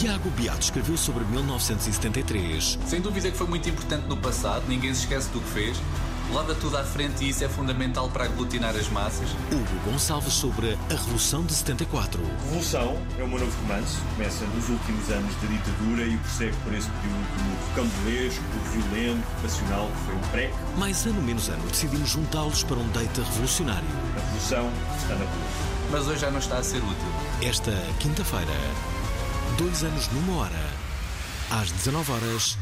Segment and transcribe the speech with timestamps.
[0.00, 2.78] Tiago Beato escreveu sobre 1973.
[2.86, 5.76] Sem dúvida que foi muito importante no passado, ninguém se esquece do que fez.
[6.32, 9.28] Leva tudo à frente e isso é fundamental para aglutinar as massas.
[9.52, 12.18] Hugo Gonçalves sobre a Revolução de 74.
[12.44, 13.98] Revolução é meu novo romance.
[14.16, 20.06] Começa nos últimos anos da ditadura e prossegue por esse período rocambolesco, violento, passional que
[20.06, 20.54] foi o PREC.
[20.78, 23.88] Mais ano menos ano, decidimos juntá-los para um date revolucionário.
[24.16, 25.70] A revolução está na rua.
[25.90, 27.08] Mas hoje já não está a ser útil.
[27.42, 28.52] Esta quinta-feira,
[29.56, 30.70] dois anos numa hora,
[31.50, 32.58] às 19 horas,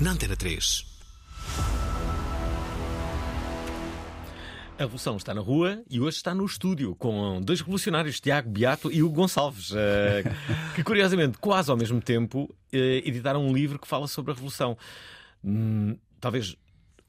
[0.00, 0.86] na Antena 3.
[4.76, 8.90] A revolução está na rua e hoje está no estúdio com dois revolucionários, Tiago Beato
[8.90, 10.24] e Hugo Gonçalves, eh,
[10.74, 14.76] que curiosamente, quase ao mesmo tempo, eh, editaram um livro que fala sobre a revolução.
[15.44, 16.56] Hum, talvez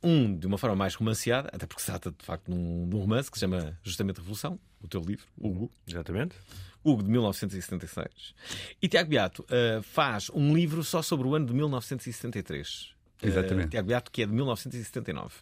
[0.03, 2.95] um de uma forma mais romanceada, até porque se trata de facto de um, de
[2.95, 5.71] um romance que se chama justamente Revolução, o teu livro, Hugo.
[5.87, 6.35] Exatamente.
[6.83, 8.35] Hugo, de 1976.
[8.81, 12.93] E Tiago Beato eh, faz um livro só sobre o ano de 1973.
[13.23, 13.69] Eh, Exatamente.
[13.69, 15.33] Tiago Beato, que é de 1979.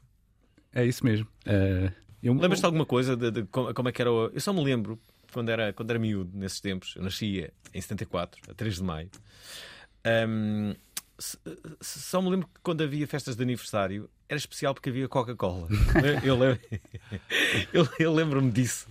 [0.72, 1.28] É isso mesmo.
[1.46, 1.92] Eh,
[2.24, 4.10] eu- Lembras-te de alguma coisa de, de como, como é que era?
[4.12, 4.98] o- Eu só me lembro
[5.34, 6.96] quando era, quando era miúdo, nesses tempos.
[6.96, 9.10] Eu nascia em 74, a 3 de maio.
[10.06, 10.78] Se-
[11.82, 15.68] só me lembro que quando havia festas de aniversário era especial porque havia Coca-Cola.
[16.24, 16.60] eu lembro-
[17.72, 18.88] eu, eu lembro-me disso.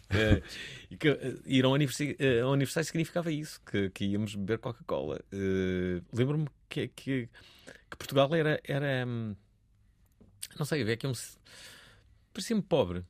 [0.91, 4.59] E que, eh, ir ao aniversário, eh, ao aniversário significava isso, que, que íamos beber
[4.59, 5.21] Coca-Cola.
[5.33, 7.29] Eh, lembro-me que, que,
[7.91, 8.61] que Portugal era.
[8.65, 9.35] era hum,
[10.59, 11.13] não sei, havia aqui um.
[12.33, 12.99] Parecia-me pobre.
[13.01, 13.05] É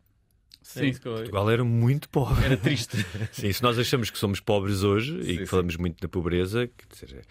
[0.63, 0.93] Sim.
[0.95, 2.45] que eu- Portugal era muito pobre.
[2.45, 2.97] Era triste.
[3.33, 5.47] Sim, se nós achamos que somos pobres hoje e Sim, que sim.
[5.47, 7.27] falamos muito da pobreza, dizer,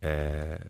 [0.00, 0.60] eh,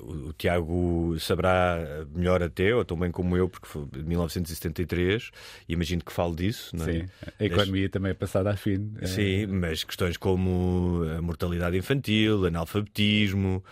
[0.00, 5.30] o, o Tiago saberá melhor até, ou tão bem como eu, porque foi de 1973,
[5.68, 6.92] e imagino que fale disso, não é?
[7.00, 7.08] Sim,
[7.40, 8.92] a economia também é passada a fim.
[9.00, 13.64] É, Sim, mas questões como a mortalidade infantil, analfabetismo,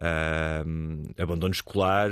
[0.00, 0.64] ah,
[1.18, 2.10] abandono escolar.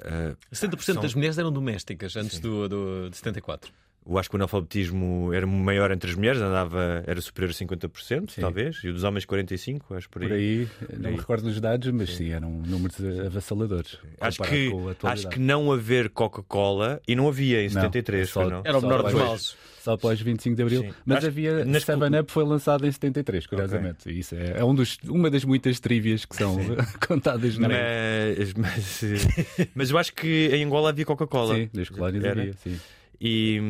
[0.00, 3.72] ah, 70% são- das mulheres eram domésticas antes do, do, de 74.
[4.04, 8.34] Eu acho que o analfabetismo era maior entre as mulheres, andava, era superior a 50%,
[8.40, 10.28] talvez, e o dos homens 45%, acho por aí.
[10.28, 10.68] Por aí,
[10.98, 11.14] não aí.
[11.14, 12.96] me recordo os dados, mas sim, eram números
[13.26, 13.98] avassaladores.
[14.20, 18.28] Acho que, com a acho que não haver Coca-Cola, e não havia em Não, 73,
[18.28, 18.62] só- não?
[18.64, 19.24] Era o menor dos depois.
[19.28, 19.56] males.
[19.82, 20.82] Só após 25 de Abril.
[20.82, 20.90] Sim.
[21.04, 21.64] Mas Acho- havia.
[21.64, 24.08] nas- Seven Up foi lançado em 73, curiosamente.
[24.10, 26.56] E Isso é, é um dos, uma das muitas trivias que são
[27.08, 31.56] contadas no Mas, mas, eh, mas eu acho que em Angola havia Coca-Cola.
[31.56, 32.40] Sim, das colónias Era.
[32.42, 32.76] havia, sim.
[33.24, 33.60] E,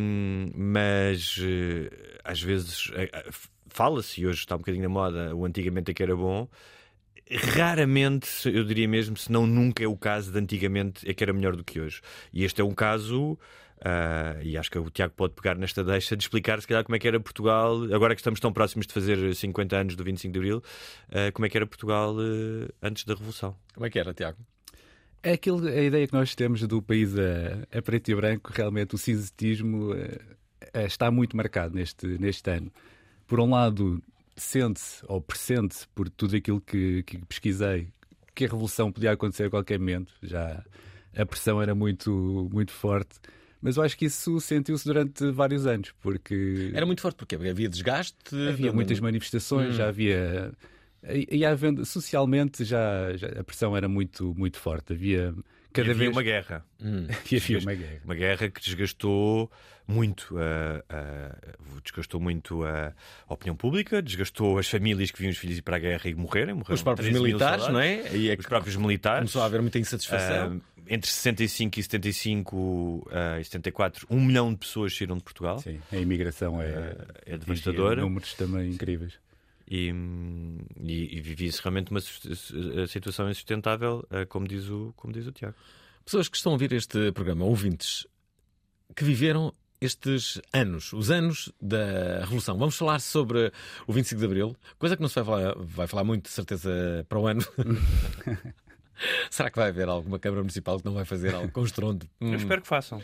[0.55, 3.29] mas eh, às vezes eh, eh,
[3.69, 6.49] fala-se, hoje está um bocadinho na moda, o antigamente é que era bom.
[7.31, 11.35] Raramente, eu diria mesmo, se não nunca é o caso de antigamente é que era
[11.35, 12.01] melhor do que hoje.
[12.33, 13.39] E este é um caso,
[13.85, 16.97] ah, e acho que o Tiago pode pegar nesta deixa de explicar se calhar como
[16.97, 20.33] é que era Portugal, agora que estamos tão próximos de fazer 50 anos do 25
[20.33, 20.63] de Abril,
[21.11, 23.55] ah, como é que era Portugal eh, antes da Revolução.
[23.75, 24.39] Como é que era, Tiago?
[25.22, 28.94] É aquilo, a ideia que nós temos do país a, a preto e branco, realmente
[28.94, 30.19] o cinzentismo eh,
[30.75, 32.72] eh, está muito marcado neste, neste ano.
[33.27, 34.03] Por um lado,
[34.37, 37.88] sente-se ou pressente por tudo aquilo que, que pesquisei
[38.34, 40.13] que a revolução podia acontecer a qualquer momento.
[40.22, 40.65] Já
[41.16, 43.21] a pressão era muito, muito forte.
[43.60, 47.69] Mas eu acho que isso sentiu-se durante vários anos, porque Era muito forte porque havia
[47.69, 48.16] desgaste.
[48.48, 49.77] havia muitas manifestações, Hum.
[49.77, 50.51] já havia.
[51.31, 54.93] E havendo, socialmente já, já a pressão era muito, muito forte.
[54.93, 55.34] Havia
[55.72, 56.65] cada havia vez uma guerra.
[56.81, 57.07] Hum.
[57.31, 58.01] e havia uma guerra.
[58.04, 59.51] Uma guerra que desgastou
[59.89, 61.37] muito, a- a-
[61.83, 62.93] desgastou muito a
[63.28, 66.54] opinião pública, desgastou as famílias que viam os filhos ir para a guerra e morrerem.
[66.54, 68.15] morreram Os próprios 13 mil militares, não é?
[68.16, 69.19] E é Os próprios militares.
[69.21, 70.60] começou a haver muita insatisfação.
[70.63, 75.59] Ah, entre 65 e 75 ah, e 74, um milhão de pessoas saíram de Portugal.
[75.59, 76.66] Sim, a imigração é,
[77.27, 78.03] É atingia devastadora.
[78.03, 79.15] Números também incríveis.
[79.74, 79.91] E,
[80.78, 82.01] e, e vivia-se realmente uma
[82.86, 85.57] situação insustentável, eh, como diz, o, como diz o Tiago.
[86.04, 88.07] Pessoas que estão a ouvir este programa, ouvintes,
[88.95, 92.59] que viveram estes anos, os anos da Revolução.
[92.59, 93.51] Vamos falar sobre
[93.86, 97.07] o 25 de Abril, coisa que não se vai falar, vai falar muito, de certeza,
[97.09, 97.42] para o ano.
[99.30, 102.07] Será que vai haver alguma Câmara Municipal que não vai fazer algo com estrondo?
[102.21, 103.03] Eu espero que façam.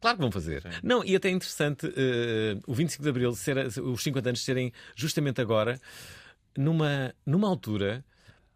[0.00, 0.62] Claro que vão fazer.
[0.62, 0.68] Sim.
[0.82, 4.72] Não, e até é interessante uh, o 25 de Abril, ser, os 50 anos serem
[4.94, 5.80] justamente agora,
[6.56, 8.04] numa, numa altura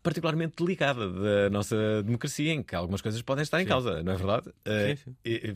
[0.03, 3.69] particularmente delicada da nossa democracia, em que algumas coisas podem estar em sim.
[3.69, 4.49] causa, não é verdade?
[4.49, 5.55] Uh, sim, e,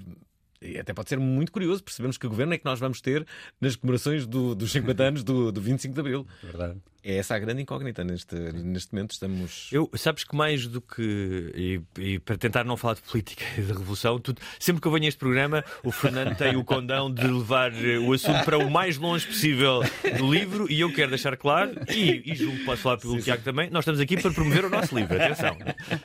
[0.67, 3.27] e até pode ser muito curioso percebemos que governo é que nós vamos ter
[3.61, 6.27] nas comemorações do, dos 50 anos do, do 25 de Abril.
[6.43, 6.81] Verdade.
[7.09, 9.13] É essa a grande incógnita neste, neste momento.
[9.13, 9.69] Estamos.
[9.71, 11.53] Eu, sabes que mais do que.
[11.55, 14.93] E, e, para tentar não falar de política e de revolução, tudo, sempre que eu
[14.93, 18.59] venho a este programa, o Fernando tem o condão de levar eh, o assunto para
[18.59, 19.83] o mais longe possível
[20.19, 23.21] do livro e eu quero deixar claro, e, e julgo que posso falar pelo sim,
[23.21, 23.45] Tiago sim.
[23.45, 25.15] também, nós estamos aqui para promover o nosso livro.
[25.15, 25.57] Atenção,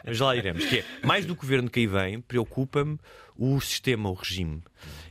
[0.08, 0.64] já lá iremos.
[0.66, 3.00] Que é, mais do governo que aí vem, preocupa-me
[3.42, 4.62] o sistema, o regime.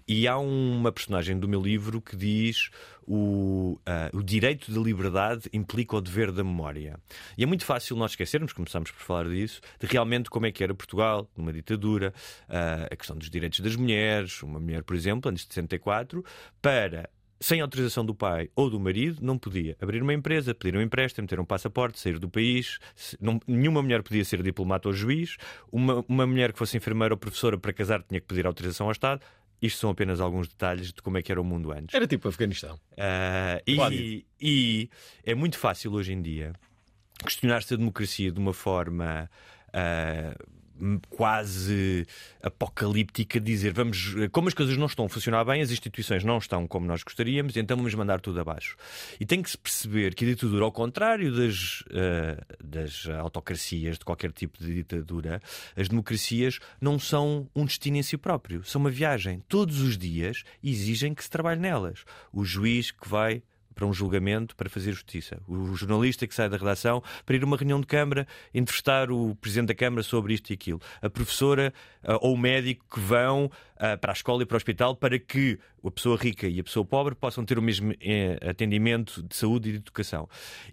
[0.06, 2.70] E há uma personagem do meu livro que diz
[3.04, 6.96] o, uh, o direito de liberdade implica o dever da memória.
[7.36, 10.62] E é muito fácil nós esquecermos, começamos por falar disso, de realmente como é que
[10.62, 12.14] era Portugal, numa ditadura,
[12.48, 16.24] uh, a questão dos direitos das mulheres, uma mulher, por exemplo, antes de 64,
[16.62, 17.10] para
[17.40, 21.26] sem autorização do pai ou do marido, não podia abrir uma empresa, pedir um empréstimo,
[21.26, 22.78] ter um passaporte, sair do país.
[23.18, 25.36] Não, nenhuma mulher podia ser diplomata ou juiz.
[25.72, 28.92] Uma, uma mulher que fosse enfermeira ou professora para casar tinha que pedir autorização ao
[28.92, 29.22] Estado.
[29.62, 31.94] Isto são apenas alguns detalhes de como é que era o mundo antes.
[31.94, 32.76] Era tipo Afeganistão.
[32.92, 34.90] Uh, e, e,
[35.24, 36.52] é muito fácil hoje em dia
[37.24, 39.30] questionar-se a democracia de uma forma.
[39.68, 40.59] Uh,
[41.08, 42.06] quase
[42.42, 46.66] apocalíptica dizer vamos, como as coisas não estão a funcionar bem, as instituições não estão
[46.66, 48.76] como nós gostaríamos, então vamos mandar tudo abaixo.
[49.18, 54.04] E tem que se perceber que a ditadura, ao contrário das, uh, das autocracias, de
[54.04, 55.40] qualquer tipo de ditadura,
[55.76, 59.42] as democracias não são um destino em si próprio, são uma viagem.
[59.48, 62.04] Todos os dias exigem que se trabalhe nelas.
[62.32, 63.42] O juiz que vai
[63.80, 65.40] para um julgamento para fazer justiça.
[65.48, 69.34] O jornalista que sai da redação para ir a uma reunião de Câmara entrevistar o
[69.36, 70.78] Presidente da Câmara sobre isto e aquilo.
[71.00, 71.72] A professora
[72.04, 75.18] uh, ou o médico que vão uh, para a escola e para o hospital para
[75.18, 79.34] que a pessoa rica e a pessoa pobre possam ter o mesmo eh, atendimento de
[79.34, 80.28] saúde e de educação.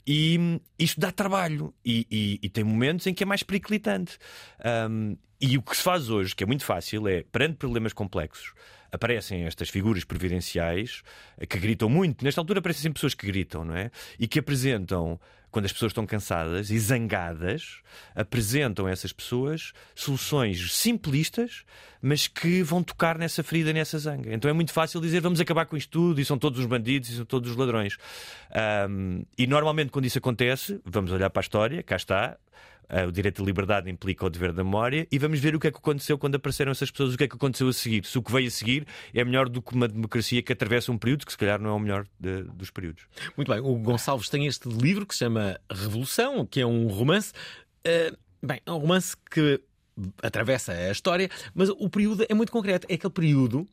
[0.05, 4.17] E isto dá trabalho e, e, e, tem momentos em que é mais periclitante.
[4.89, 8.53] Um, e o que se faz hoje, que é muito fácil, é perante problemas complexos
[8.91, 11.01] aparecem estas figuras previdenciais
[11.37, 12.23] eh, que gritam muito.
[12.23, 13.91] Nesta altura aparecem sempre pessoas que gritam, não é?
[14.19, 15.19] E que apresentam,
[15.51, 17.81] quando as pessoas estão cansadas e zangadas,
[18.15, 21.63] apresentam a essas pessoas soluções simplistas,
[22.01, 24.33] mas que vão tocar nessa ferida, nessa zanga.
[24.33, 27.09] Então é muito fácil dizer vamos acabar com isto tudo e são todos os bandidos
[27.09, 27.97] e são todos os ladrões.
[28.89, 32.37] Um, e normalmente quando isso acontece, vamos olhar para a história, cá está,
[33.07, 35.71] o direito de liberdade implica o dever da memória e vamos ver o que é
[35.71, 38.05] que aconteceu quando apareceram essas pessoas, o que é que aconteceu a seguir.
[38.05, 40.97] Se o que veio a seguir é melhor do que uma democracia que atravessa um
[40.97, 43.03] período que se calhar não é o melhor de, dos períodos.
[43.35, 47.33] Muito bem, o Gonçalves tem este livro que se chama Revolução, que é um romance.
[47.85, 49.61] Uh, bem, é um romance que
[50.21, 52.87] atravessa a história, mas o período é muito concreto.
[52.89, 53.67] É aquele período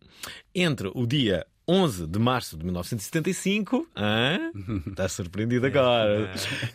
[0.54, 3.88] entre o dia 11 de março de 1975.
[3.96, 4.52] Hã?
[4.86, 6.30] Está surpreendido agora.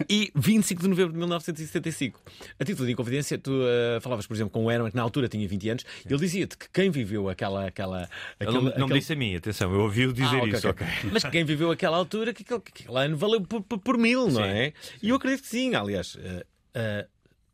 [0.09, 2.19] E 25 de novembro de 1975.
[2.59, 5.27] A título de inconfidência, tu uh, falavas, por exemplo, com o Herman, que na altura
[5.27, 7.67] tinha 20 anos, ele dizia-te que quem viveu aquela.
[7.67, 8.09] aquela,
[8.39, 8.85] aquele, não, não aquele...
[8.93, 10.69] me disse a mim, atenção, eu ouvi-o dizer ah, okay, isso.
[10.69, 10.87] Okay.
[10.87, 11.09] Okay.
[11.11, 14.33] Mas quem viveu aquela altura, que aquele, que aquele ano valeu por, por, mil, sim.
[14.33, 14.73] não é?
[15.01, 16.15] E eu acredito que sim, aliás.
[16.15, 16.43] Uh,
[16.75, 17.07] uh,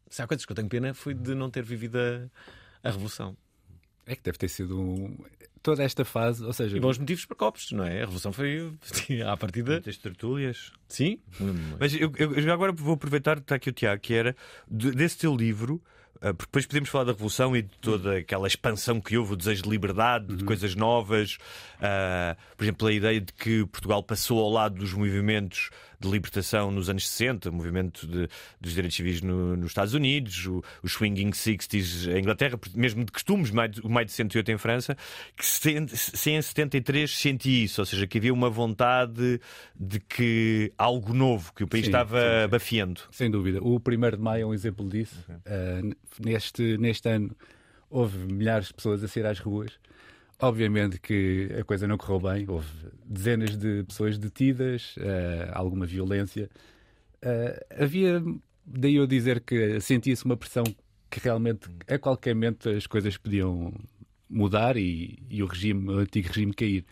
[0.09, 3.35] se há coisas que eu tenho pena foi de não ter vivido a, a Revolução.
[4.05, 5.17] É que deve ter sido um
[5.65, 6.77] toda esta fase, ou seja.
[6.77, 7.97] E bons motivos para copos, não é?
[7.97, 8.71] A revolução foi
[9.25, 9.73] à partida.
[9.73, 10.71] Muitas tertúlias.
[10.87, 11.17] Sim.
[11.79, 14.35] Mas eu, eu, agora vou aproveitar, está aqui o Tiago, que era
[14.67, 15.81] desse teu livro.
[16.21, 19.35] Ah, porque depois podemos falar da Revolução e de toda aquela expansão que houve, o
[19.35, 20.37] desejo de liberdade, uhum.
[20.37, 21.37] de coisas novas.
[21.77, 25.69] Uh, por exemplo, a ideia de que Portugal passou ao lado dos movimentos
[26.05, 28.27] de libertação nos anos 60, o movimento de,
[28.59, 33.11] dos direitos civis no, nos Estados Unidos, o, o Swinging 60s em Inglaterra, mesmo de
[33.11, 33.51] costumes,
[33.83, 34.97] o Maio de 108 em França,
[35.35, 39.39] que se, em 73 senti isso, ou seja, que havia uma vontade
[39.75, 43.01] de que algo novo, que o país sim, estava sim, bafiando.
[43.11, 43.61] Sem dúvida.
[43.61, 45.15] O 1 de Maio é um exemplo disso.
[45.29, 47.35] Uh, neste, neste ano
[47.89, 49.71] houve milhares de pessoas a sair às ruas.
[50.41, 52.67] Obviamente que a coisa não correu bem, houve
[53.05, 56.49] dezenas de pessoas detidas, uh, alguma violência.
[57.23, 58.21] Uh, havia,
[58.65, 60.65] daí eu dizer que sentia-se uma pressão
[61.09, 63.73] que realmente a qualquer momento as coisas podiam
[64.29, 66.85] mudar e, e o regime, o antigo regime cair.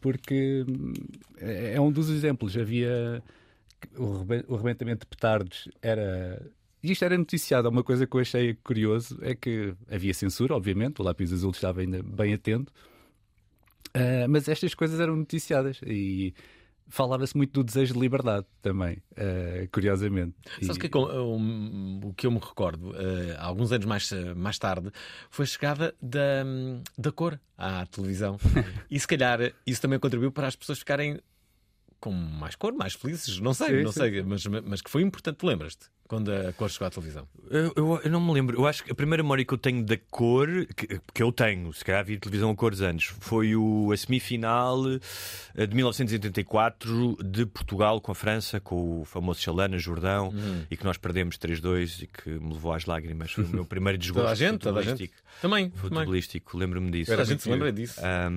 [0.00, 0.64] Porque
[1.38, 2.56] é, é um dos exemplos.
[2.56, 3.22] Havia
[3.98, 6.40] o arrebentamento de petardos era.
[6.88, 7.68] E Isto era noticiado.
[7.68, 11.80] Uma coisa que eu achei curioso é que havia censura, obviamente, o lápis azul estava
[11.80, 12.72] ainda bem atento,
[13.94, 16.34] Ah, mas estas coisas eram noticiadas e
[16.88, 20.34] falava-se muito do desejo de liberdade também, ah, curiosamente.
[20.62, 24.58] Sabes o que, eu- um, o que eu me recordo, eh, alguns anos mais, mais
[24.58, 24.90] tarde,
[25.30, 26.44] foi a chegada da,
[26.96, 28.38] da cor à televisão.
[28.90, 31.18] e se calhar isso também contribuiu para as pessoas ficarem
[31.98, 33.40] com mais cor, mais felizes.
[33.40, 34.00] Não sei, Sim, não sim.
[34.00, 35.86] sei, mas, mas que foi importante, lembras-te?
[36.08, 37.26] Quando a cor chegou à televisão.
[37.50, 38.56] Eu, eu- eu não me lembro.
[38.60, 41.72] Eu acho que a primeira memória que eu tenho da cor, que, que eu tenho,
[41.72, 44.78] se calhar vi televisão a cores antes, foi o, a semifinal
[45.56, 50.62] eh, de 1984 de Portugal com a França, com o famoso Chalana Jordão, Uhum.
[50.70, 53.32] e que nós perdemos 3-2 e que me levou às lágrimas.
[53.32, 54.92] Foi o meu primeiro desgosto Toda a gente, toda a gente.
[55.08, 55.26] futebolístico.
[55.42, 57.10] Também, futebolístico, lembro-me disso.
[57.10, 58.00] Toda a gente se lembra disso.
[58.00, 58.30] A-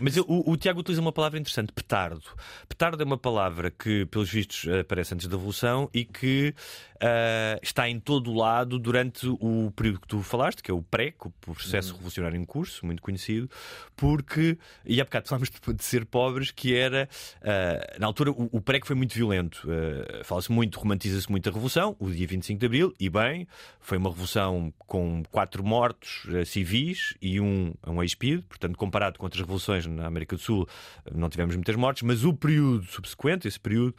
[0.00, 2.22] mas eu- o, o Tiago utiliza uma palavra interessante, petardo.
[2.68, 6.54] Petardo é uma palavra que, pelos vistos, aparece antes da Revolução e que
[7.00, 10.82] ah, está em todo o lado durante o período que tu falaste, que é o
[10.82, 11.96] pré, o processo Uhum.
[11.98, 13.48] revolucionário em curso, muito conhecido,
[13.96, 17.08] porque, e há bocado falámos de, de ser pobres, que era,
[17.42, 19.66] ah, na altura, o, o pré que foi muito violento.
[19.70, 23.46] Ah, Fala-se muito, romantiza-se muito a Revolução, o dia 25 de Abril, e bem,
[23.80, 29.40] foi uma revolução com quatro mortos civis e um, um ex-PID, portanto, comparado com outras
[29.40, 30.68] revoluções na América do Sul,
[31.14, 33.94] não tivemos muitas mortes, mas o período subsequente, esse período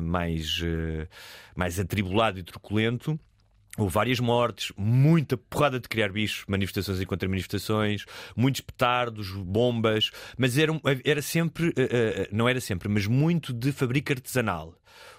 [0.00, 0.60] mais,
[1.56, 3.18] mais atribulado e truculento,
[3.78, 8.04] Houve várias mortes, muita porrada de criar bichos, manifestações e contra-manifestações,
[8.34, 10.72] muitos petardos, bombas, mas era,
[11.04, 14.74] era sempre, eh, eh, não era sempre, mas muito de fabrico artesanal.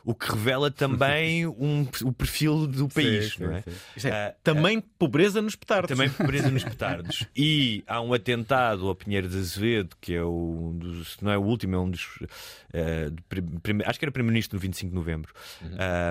[0.06, 3.62] O que revela também um- o perfil do país, sim, não é?
[3.62, 3.72] sim.
[3.98, 5.90] Isto é, Ah, também pobreza nos petardos.
[5.90, 7.26] também pobreza nos petardos.
[7.36, 11.38] E há um atentado ao Pinheiro de Azevedo, que é um dos, se não é
[11.38, 12.08] o último, é um dos.
[12.74, 13.22] de
[13.62, 15.34] prim- acho que era Primeiro-Ministro no 25 de novembro.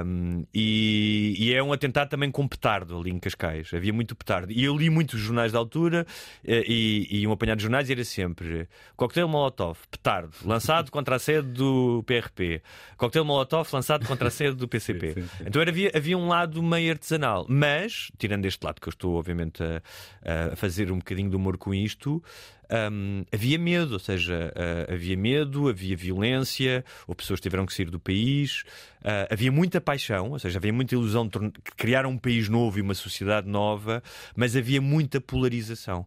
[0.05, 3.73] Um, e, e é um atentado também com petardo ali em Cascais.
[3.73, 4.53] Havia muito petardo.
[4.53, 6.07] E eu li muitos jornais da altura
[6.45, 11.17] eh, e, e um apanhado de jornais e era sempre coquetel Molotov, petardo, lançado contra
[11.17, 12.63] a sede do PRP.
[12.97, 15.15] Coquetel Molotov lançado contra a sede do PCP.
[15.15, 15.45] Sim, sim, sim.
[15.47, 19.63] Então havia, havia um lado meio artesanal, mas, tirando este lado que eu estou, obviamente,
[19.63, 22.23] a, a fazer um bocadinho de humor com isto,
[22.71, 27.91] hum, havia medo, ou seja, ah, havia medo, havia violência, ou pessoas tiveram que sair
[27.91, 28.65] do país,
[29.05, 31.39] ah, havia muita paixão, ou seja, havia muita ilusão de
[31.77, 34.03] criar um país novo e uma sociedade nova,
[34.37, 36.07] mas havia muita polarização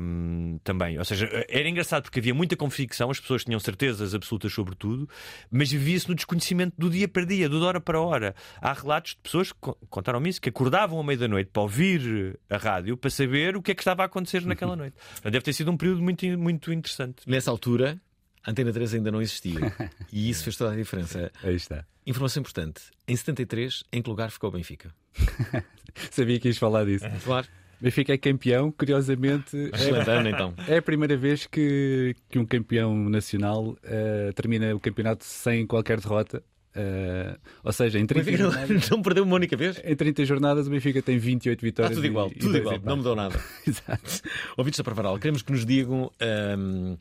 [0.00, 0.98] hum, também.
[0.98, 5.08] Ou seja, era engraçado porque havia muita convicção, as pessoas tinham certezas absolutas sobre tudo,
[5.50, 8.34] mas vivia-se no desconhecimento do dia para dia, do de hora para hora.
[8.60, 11.62] Há relatos de pessoas que co- contaram-me isso, que acordavam à meia da noite para
[11.62, 14.96] ouvir a rádio para saber o que é que estava a acontecer naquela noite.
[15.22, 17.22] Deve ter sido um período muito, muito interessante.
[17.26, 18.00] Nessa altura,
[18.44, 19.72] a Antena 3 ainda não existia.
[20.12, 21.30] e isso fez toda a diferença.
[21.42, 21.84] Aí está.
[22.06, 22.82] Informação importante.
[23.06, 24.92] Em 73, em que lugar ficou o Benfica?
[26.10, 27.04] Sabia que ias falar disso.
[27.24, 27.46] Claro.
[27.80, 29.56] Benfica é campeão, curiosamente.
[29.74, 30.54] Excelente ano, então.
[30.68, 36.00] É a primeira vez que, que um campeão nacional eh, termina o campeonato sem qualquer
[36.00, 36.42] derrota.
[36.74, 39.80] Eh, ou seja, em O 30, Benfica jornadas, não, perdeu uma única vez?
[39.84, 41.94] em 30 jornadas o Benfica tem 28 Está vitórias.
[41.96, 43.38] tudo igual, e, e tudo dois igual, não mudou nada.
[43.66, 44.22] Exato.
[44.56, 46.96] Ouvintes da Parvaral, queremos que nos digam ahm,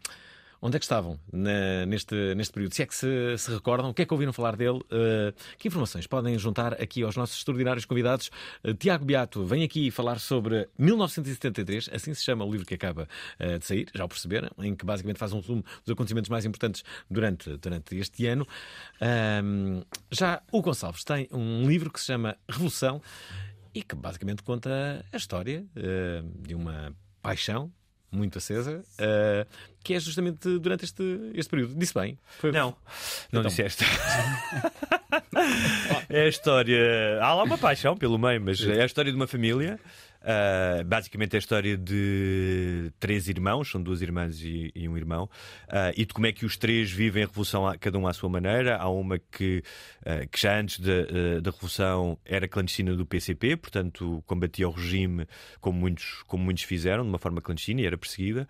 [0.61, 2.73] onde é que estavam na- neste, neste período.
[2.73, 4.79] Se é que se, se recordam, o que é que ouviram falar dele?
[4.91, 8.29] ah, que informações podem juntar aqui aos nossos extraordinários convidados?
[8.63, 13.07] Ah, Tiago Beato vem aqui falar sobre 1973, assim se chama o livro que acaba
[13.39, 16.45] ah, de sair, já o perceberam, em que basicamente faz um resumo dos acontecimentos mais
[16.45, 18.47] importantes durante, durante este ano.
[20.11, 23.01] Já o Gonçalves tem um livro que se chama Revolução
[23.73, 25.65] e que basicamente conta a história
[26.39, 27.71] de uma paixão
[28.11, 29.45] muito acesa, ah,
[29.83, 31.03] que é justamente durante este,
[31.33, 31.75] este período.
[31.75, 32.17] Disse bem.
[32.39, 32.75] Foi- Não,
[33.31, 33.49] não Então.
[33.49, 33.83] disseste.
[36.09, 37.19] é a história.
[37.21, 39.79] Há lá uma paixão pelo meio, mas é a história de uma família.
[40.23, 45.29] Ah, basicamente é a história de três irmãos, são duas irmãs e, e um irmão,
[45.67, 48.13] ah, e de como é que os três vivem a revolução, a- cada um à
[48.13, 48.77] sua maneira.
[48.77, 49.63] Há uma que,
[50.05, 55.25] ah, que já antes da, da revolução era clandestina do PCP, portanto combatia o regime
[55.59, 58.47] como muitos, como muitos fizeram, de uma forma clandestina e era perseguida,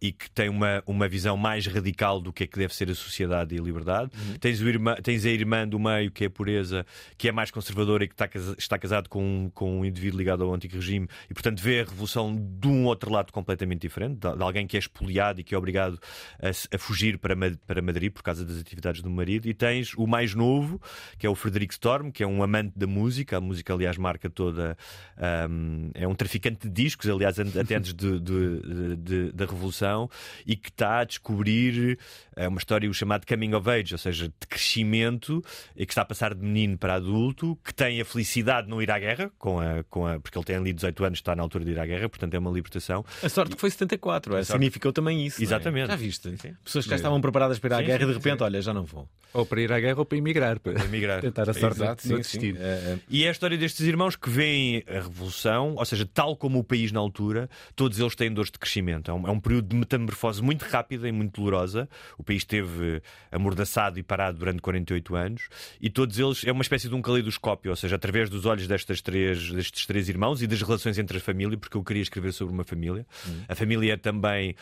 [0.00, 2.94] e que tem uma, uma visão mais radical do que é que deve ser a
[2.94, 4.10] sociedade e a liberdade.
[4.40, 6.84] Tens, o irmã, tens a irmã do meio, que é a pureza,
[7.16, 10.42] que é mais conservadora e que está, está casado com, um- com um indivíduo ligado
[10.44, 14.42] ao antigo regime e, portanto, vê a revolução de um outro lado completamente diferente, de,
[14.42, 15.98] alguém que é expoliado e que é obrigado
[16.40, 17.34] a, a fugir para,
[17.66, 19.48] para Madrid por causa das atividades do marido.
[19.48, 20.80] E tens o mais novo,
[21.18, 23.36] que é o Frederico Storm, que é um amante da música.
[23.36, 24.76] A música, aliás, marca toda.
[25.16, 30.08] ahm, é um traficante de discos, aliás, até antes de- de- de- da Revolução,
[30.46, 31.98] e que está a descobrir
[32.36, 35.42] é uma história o chamado coming of age, ou seja, de crescimento,
[35.76, 38.82] e que está a passar de menino para adulto, que tem a felicidade de não
[38.82, 41.42] ir à guerra, com a, com a, porque ele tem ali 18 anos, está na
[41.42, 43.04] altura de ir à guerra, portanto é uma libertação.
[43.22, 45.40] A sorte que foi 74, é, significou também isso.
[45.40, 45.44] é?
[45.44, 45.88] Exatamente.
[45.88, 46.36] Já viste?
[46.38, 46.54] Sim.
[46.64, 48.44] Pessoas que já estavam preparadas para ir à Sim, guerra e sim, de repente, sim.
[48.44, 49.08] olha, já não vou.
[49.32, 50.60] Ou para ir à guerra ou para emigrar.
[50.60, 51.20] Para emigrar.
[51.20, 52.38] tentar a sorte Exato, no sim, sim.
[52.38, 52.58] destino.
[52.60, 52.98] É, é.
[53.08, 56.64] E é a história destes irmãos que veem a revolução, ou seja, tal como o
[56.64, 59.10] país na altura, todos eles têm dores de crescimento.
[59.10, 61.88] É um, é um período de metamorfose muito rápida e muito dolorosa.
[62.16, 63.02] O país esteve
[63.32, 65.48] amordaçado e parado durante 48 anos,
[65.80, 69.00] e todos eles é uma espécie de um caleidoscópio, ou seja, através dos olhos destas
[69.00, 72.54] três, destes três irmãos e das relações entre a família, porque eu queria escrever sobre
[72.54, 73.06] uma família.
[73.48, 74.54] A família é também.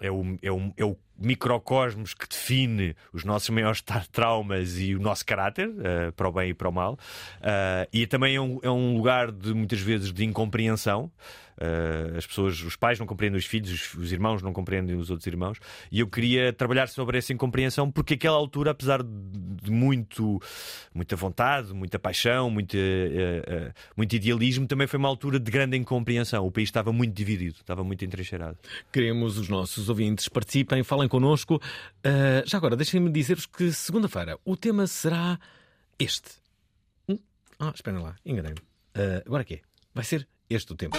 [0.00, 4.94] É o, é, o, é o microcosmos que define os nossos maiores tra- traumas e
[4.94, 6.96] o nosso caráter, eh, para o bem e para o mal.
[7.42, 11.10] Ah, e também é um, é um lugar de muitas vezes de incompreensão.
[11.60, 15.10] Ah, as pessoas, os pais não compreendem os filhos, os, os irmãos não compreendem os
[15.10, 15.58] outros irmãos.
[15.90, 19.10] E eu queria trabalhar sobre essa incompreensão, porque aquela altura, apesar de,
[19.68, 20.40] de muito,
[20.92, 25.76] muita vontade, muita paixão, muito, eh, eh, muito idealismo, também foi uma altura de grande
[25.76, 26.46] incompreensão.
[26.46, 28.58] O país estava muito dividido, estava muito entrincheirado.
[28.90, 31.60] Queremos os nossos ouvintes participem, falem connosco.
[32.02, 35.38] Ah, já agora, deixem-me dizer-vos que segunda-feira o tema será
[35.98, 36.30] este.
[37.08, 37.18] Hum?
[37.58, 38.58] Ah, esperem lá, enganei-me.
[39.24, 39.60] Agora é?
[39.94, 40.96] Vai ser este o tema.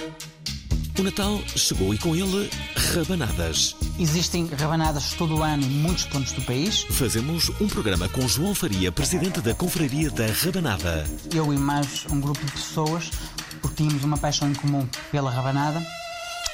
[1.00, 2.50] O Natal chegou e com ele
[2.94, 3.74] rabanadas.
[3.98, 6.86] Existem rabanadas todo o ano em muitos pontos do país.
[6.92, 11.10] Fazemos um programa com João Faria, presidente da Confraria da Rabanada.
[11.34, 13.12] Eu e mais um grupo de pessoas,
[13.62, 15.82] porque tínhamos uma paixão em comum pela rabanada,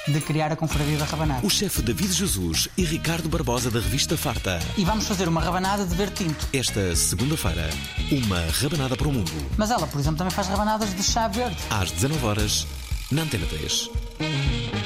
[0.06, 1.44] de criar a Confraria da Rabanada.
[1.44, 4.60] O chefe David Jesus e Ricardo Barbosa da revista Farta.
[4.76, 6.46] E vamos fazer uma rabanada de ver tinto.
[6.52, 7.68] Esta segunda-feira,
[8.12, 9.32] uma rabanada para o mundo.
[9.56, 11.56] Mas ela, por exemplo, também faz rabanadas de chá verde.
[11.68, 12.64] Às 19 horas
[13.10, 14.05] na Antena 3.
[14.18, 14.85] Mm-hmm.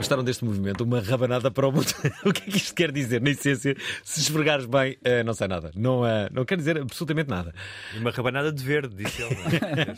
[0.00, 0.82] Gostaram deste movimento?
[0.82, 1.84] Uma rabanada para o mundo.
[2.24, 3.20] o que é que isto quer dizer?
[3.20, 5.70] Na essência, se esfregares bem, ah, não sei nada.
[5.76, 7.54] Não, ah, não quer dizer absolutamente nada.
[7.98, 9.34] Uma rabanada de verde, disse ele.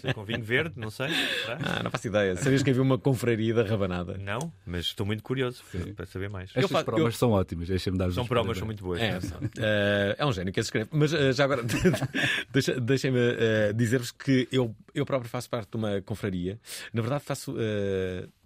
[0.05, 0.13] é?
[0.13, 1.07] Com vinho verde, não sei.
[1.49, 2.35] Ah, não faço ideia.
[2.37, 4.19] Sabias que havia uma confraria da rabanada?
[4.19, 5.63] Não, mas estou muito curioso
[5.95, 6.51] para saber mais.
[6.53, 9.01] Estas fa- provas eu- são ótimas, deixa-me dar São provas, são muito boas.
[9.01, 9.21] É,
[9.59, 10.89] eh, é um gênio que se escreve.
[10.93, 11.63] Mas já agora,
[12.83, 13.21] deixem-me
[13.77, 16.59] dizer-vos que eu, eu próprio faço parte de uma confraria.
[16.93, 17.55] Na verdade, faço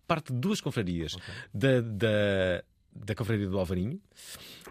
[0.06, 1.16] parte de duas confrarias:
[1.52, 2.62] da, da,
[2.94, 4.00] da confraria do Alvarinho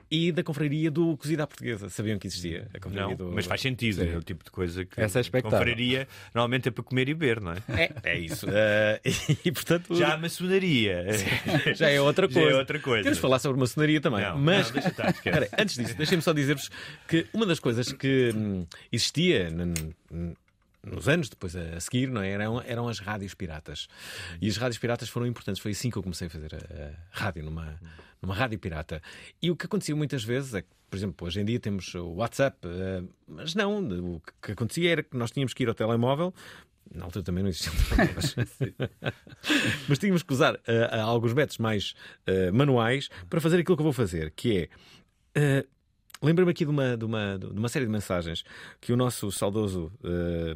[0.10, 1.90] e da confraria do Cozido à Portuguesa.
[1.90, 2.68] Sabiam que existia?
[2.74, 3.32] A confraria Não, do...
[3.32, 5.58] mas faz sentido, é o tipo de coisa que Essa é expectável.
[5.58, 7.58] confraria normalmente é para comer e beber, não é?
[7.70, 8.46] É, é isso.
[8.50, 9.02] Eh,
[9.44, 9.96] e portanto.
[9.96, 11.06] Já a maçonaria
[11.76, 12.58] Já é outra Já é coisa.
[12.60, 13.04] outra coisa.
[13.04, 14.22] Temos de falar sobre maçonaria também.
[14.22, 15.14] Não, mas não, deixa estar,
[15.60, 16.70] antes disso, deixem-me só dizer-vos
[17.08, 19.50] que uma das coisas que hum, existia
[20.86, 22.30] nos anos depois a seguir não é?
[22.30, 23.88] eram, eram as rádios piratas.
[24.42, 25.62] E as rádios piratas foram importantes.
[25.62, 27.80] Foi assim que eu comecei a fazer a, a rádio, numa,
[28.22, 29.02] numa rádio pirata.
[29.42, 32.14] E o que acontecia muitas vezes é que, por exemplo, hoje em dia temos o
[32.16, 33.80] WhatsApp, eh, mas não,
[34.16, 36.34] o que acontecia era que nós tínhamos que ir ao telemóvel.
[36.94, 38.36] Na altura também não existiam telemóveis.
[39.90, 41.96] Mas tínhamos que usar eh, alguns métodos mais
[42.28, 44.70] eh, manuais para fazer aquilo que eu vou fazer, que é.
[45.36, 45.66] eh,
[46.22, 48.44] Lembro-me aqui de uma, de, uma, de uma série de mensagens
[48.80, 50.56] que o nosso saudoso eh,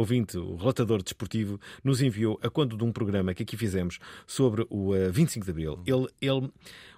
[0.00, 4.66] ouvinte, o relatador desportivo, nos enviou a quando de um programa que aqui fizemos sobre
[4.70, 5.82] o eh, 25 de Abril.
[5.86, 6.50] Ele, ele,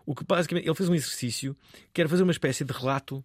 [0.05, 1.57] o que basicamente, ele fez um exercício
[1.93, 3.25] que era fazer uma espécie de relato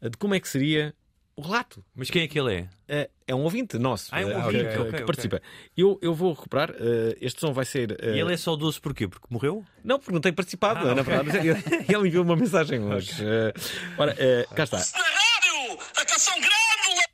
[0.00, 0.94] eh, de como é que seria
[1.34, 1.84] o relato.
[1.94, 2.68] Mas quem é que ele é?
[2.88, 5.04] É, é um ouvinte nosso Ah, é um eh, ouvinte, que, ok, que ok.
[5.06, 5.42] participa.
[5.76, 6.70] Eu, eu vou recuperar.
[6.70, 7.92] eh, este som vai ser.
[8.00, 9.06] eh, E ele é saudoso porquê?
[9.06, 9.64] Porque morreu?
[9.84, 11.30] Não, porque não tem participado, Ah, na verdade.
[11.92, 13.12] Ele, enviou uma mensagem hoje.
[13.22, 13.52] Eh,
[13.98, 14.78] ora, eh, cá está.
[14.78, 17.04] Na rádio, a canção grande,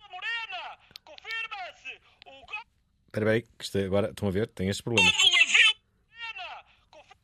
[0.00, 2.64] La Morena, confirma-se, o gol
[3.14, 4.68] Espera aí, que isto é- agora estão a ver, tem
[5.02, 5.12] Vila
[6.08, 7.16] Morena, confirma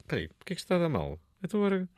[0.00, 1.18] Espera aí, porquê que isto está a dar mal?
[1.42, 1.76] Então agora.
[1.78, 1.88] Vila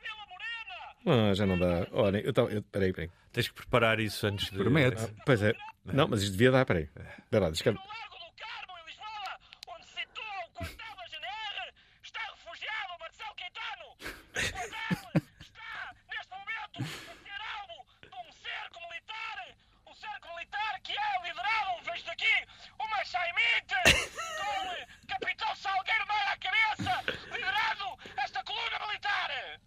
[1.05, 1.29] Morena.
[1.31, 1.87] Ah, já não dá.
[1.91, 2.49] Olha, eu estava.
[2.51, 3.11] eu- Espera aí, espera aí.
[3.31, 4.57] Tens que preparar isso antes de.
[4.57, 5.01] Promete.
[5.25, 5.53] Pois é.
[5.85, 6.85] Não, mas isto devia dar, espera aí.
[7.23, 7.83] Espera lá, deixa cá-
[23.19, 24.09] sem mentes!
[24.37, 27.03] Com Capitão Salgueiro Meira à cabeça!
[27.31, 29.59] Liderado esta coluna militar!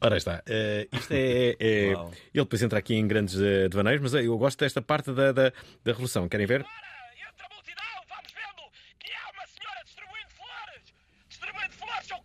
[0.00, 1.16] Ora está, uh, isto é.
[1.16, 1.98] é, é- ele
[2.34, 5.50] depois entra aqui em grandes uh, devaneios, mas eh, eu gosto desta parte da, da,
[5.50, 6.28] da revolução.
[6.28, 6.60] Querem ver?
[6.60, 10.94] Entra a multidão, vamos vendo que há uma senhora distribuindo flores!
[11.28, 12.22] Distribuindo flores são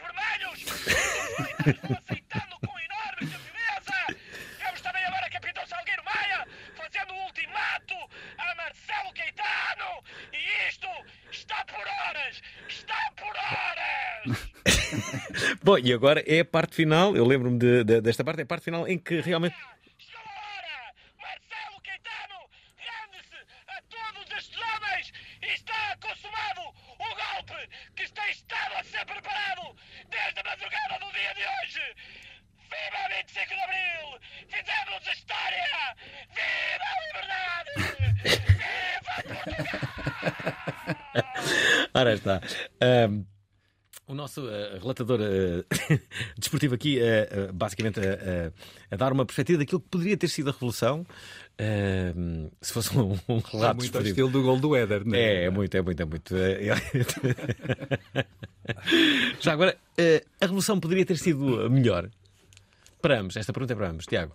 [0.00, 0.64] vermelhos!
[1.98, 2.49] Aceitando!
[15.62, 18.46] Bom, e agora é a parte final, eu lembro-me de- de- desta parte, é a
[18.46, 19.54] parte final em que realmente.
[19.98, 20.94] Chegou a hora!
[21.20, 22.40] Marcelo Caetano
[22.76, 23.36] rende-se
[23.68, 29.76] a todos estes homens está consumado o golpe que tem estado a ser preparado
[30.08, 31.84] desde a madrugada do dia de hoje!
[32.70, 34.18] Viva 25 de Abril!
[34.48, 35.94] Fizemos história!
[36.36, 37.72] Viva a liberdade!
[38.24, 39.80] Viva Portugal!
[41.94, 42.40] Ora está.
[42.80, 43.24] Ahm,
[44.10, 45.64] o nosso eh, relatador eh,
[46.36, 48.00] desportivo aqui, eh, basicamente,
[48.90, 51.06] a dar uma perspectiva daquilo que poderia ter sido a Revolução
[51.58, 55.14] ahm, se fosse um, um É relato muito ao estilo do gol do Éder, não
[55.14, 56.34] É, é muito, é muito, é muito.
[59.40, 62.10] Já agora, eh, a Revolução poderia ter sido melhor
[63.00, 63.36] para ambos.
[63.36, 64.06] Esta pergunta é para ambos.
[64.06, 64.34] Tiago.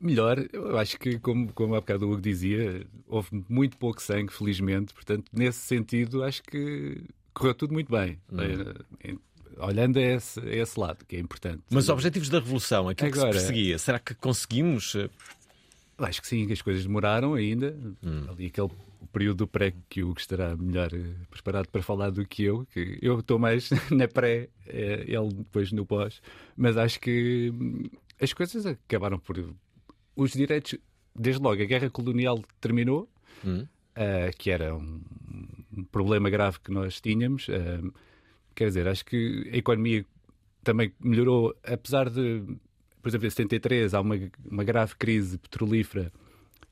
[0.00, 4.32] Melhor, eu acho que, como, como há bocado o Hugo dizia, houve muito pouco sangue,
[4.32, 4.94] felizmente.
[4.94, 7.04] Portanto, nesse sentido, acho que
[7.40, 8.18] correu tudo muito bem.
[8.38, 9.14] Eh,
[9.58, 11.62] Olhando a esse, a esse lado, que é importante.
[11.70, 14.94] Mas os objetivos da Revolução, aquilo que Agora- se perseguia, será que conseguimos?
[14.94, 15.10] eh,
[15.98, 17.76] Acho que sim, que as coisas demoraram ainda.
[18.02, 18.24] Hum.
[18.30, 18.70] Ali aquele
[19.12, 22.64] período do pré que o Hugo estará melhor eh, preparado para falar do que eu,
[22.72, 26.22] que eu estou mais na pré, ele depois no pós,
[26.56, 27.82] mas acho que hum,
[28.20, 29.36] as coisas acabaram por.
[30.16, 30.76] Os direitos,
[31.14, 33.06] desde logo, a guerra colonial terminou,
[33.44, 33.66] Hum.
[33.94, 35.02] eh, que era um
[35.90, 37.48] problema grave que nós tínhamos.
[37.48, 37.80] eh,
[38.54, 40.04] quer dizer, acho que a economia
[40.62, 42.42] também melhorou, apesar de,
[43.02, 46.12] por exemplo, em 73 há uma, uma grave crise petrolífera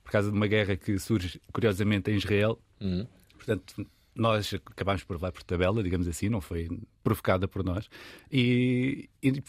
[0.05, 2.59] por causa de uma guerra que surge, curiosamente, em Israel.
[2.81, 3.07] Hum.
[3.35, 6.69] Portanto, nós acabámos por levar por tabela, digamos assim, não foi
[7.05, 7.89] provocada por nós.
[8.33, 9.43] E, e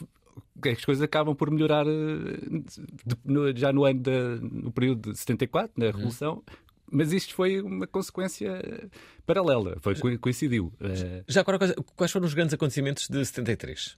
[0.69, 2.61] as coisas acabam por melhorar eh,
[3.05, 6.43] de- no- já no ano da, no período de 74, na Revolução.
[6.91, 8.89] Mas isto foi uma consequência
[9.25, 10.73] paralela, foi, co- coincidiu.
[10.79, 11.57] Eh, Já agora,
[11.95, 13.97] quais- foram os grandes acontecimentos de 73?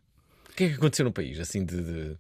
[0.50, 1.40] O que é que aconteceu no país?
[1.40, 1.82] Assim, de.
[1.82, 2.18] de-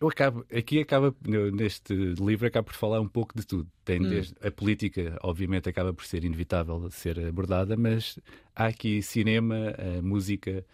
[0.00, 1.14] Eu acabo, aqui acaba,
[1.52, 3.66] neste livro, acaba por falar um pouco de tudo.
[3.84, 4.08] Tem Hum.
[4.08, 8.18] desde, a política, obviamente, acaba por ser inevitável ser abordada, mas
[8.54, 10.64] há aqui cinema, a música,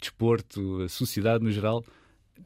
[0.00, 1.84] desporto, a sociedade no geral.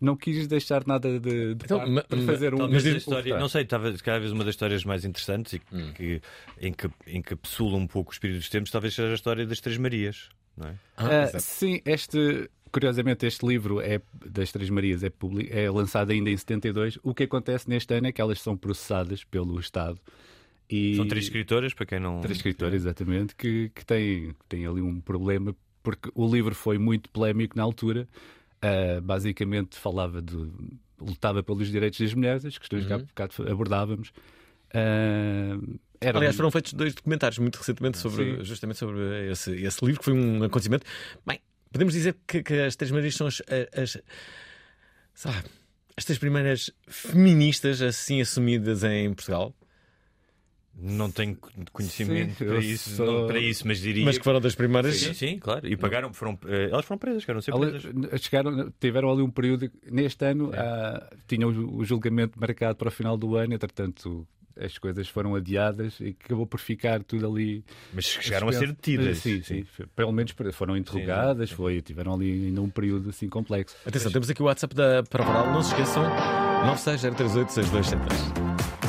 [0.00, 2.58] Não quis deixar nada de, de Então, para fazer um.
[2.58, 4.02] Talvez a história, não sei, talvez
[4.32, 5.92] uma das histórias mais interessantes e Hum.
[5.94, 6.20] que,
[6.58, 9.78] que enca- encapsula um pouco o espírito dos tempos, talvez seja a história das Três
[9.78, 10.74] Marias, não é?
[10.96, 15.10] Ah, Ah, sim, este, curiosamente, este livro é, das Três Marias é,
[15.50, 16.98] é lançado ainda em 72.
[17.02, 19.98] O que acontece neste ano é que elas são processadas pelo Estado.
[20.70, 20.96] E...
[20.96, 22.20] São três escritoras, para quem não.
[22.20, 26.78] Três escritores, exatamente, que, que têm, que têm ali um problema, porque o livro foi
[26.78, 28.08] muito polémico na altura.
[28.64, 30.34] Ah, basicamente falava de.
[30.98, 34.10] lutava pelos direitos das mulheres, as questões que há bocado abordávamos.
[34.72, 35.58] Ah,
[36.00, 38.44] era Aliás, foram feitos dois documentários muito recentemente sobre, Sim.
[38.44, 40.84] justamente sobre esse, esse livro, que foi um acontecimento.
[41.26, 43.42] Bem, podemos dizer que, que as Três Marias são as,
[43.76, 43.96] as,
[45.24, 45.44] lá,
[45.96, 49.54] as três primeiras feministas assim assumidas em Portugal,
[50.76, 51.36] Não tenho
[51.72, 54.04] conhecimento Sim, para, isso, sou- não para isso, mas diria.
[54.04, 54.96] mas que foram das primeiras.
[54.96, 55.66] Sim, sim, claro.
[55.66, 58.20] E pagaram, foram, eh, elas foram presas, queriam ser presas.
[58.20, 59.70] chegaram, tiveram ali um período.
[59.90, 65.08] Neste ano ah, tinham o, julgamento marcado para o final do ano, entretanto as coisas
[65.08, 67.64] foram adiadas e acabou por ficar tudo ali.
[67.92, 69.18] Mas chegaram a ser detidas.
[69.18, 69.64] Sim, sim.
[69.94, 73.76] Pelo menos foram interrogadas, foi, tiveram ali ainda um período assim complexo.
[73.86, 76.04] Atenção, temos aqui o WhatsApp da Prova Oral, não se esqueçam,
[76.66, 78.83] 960386273.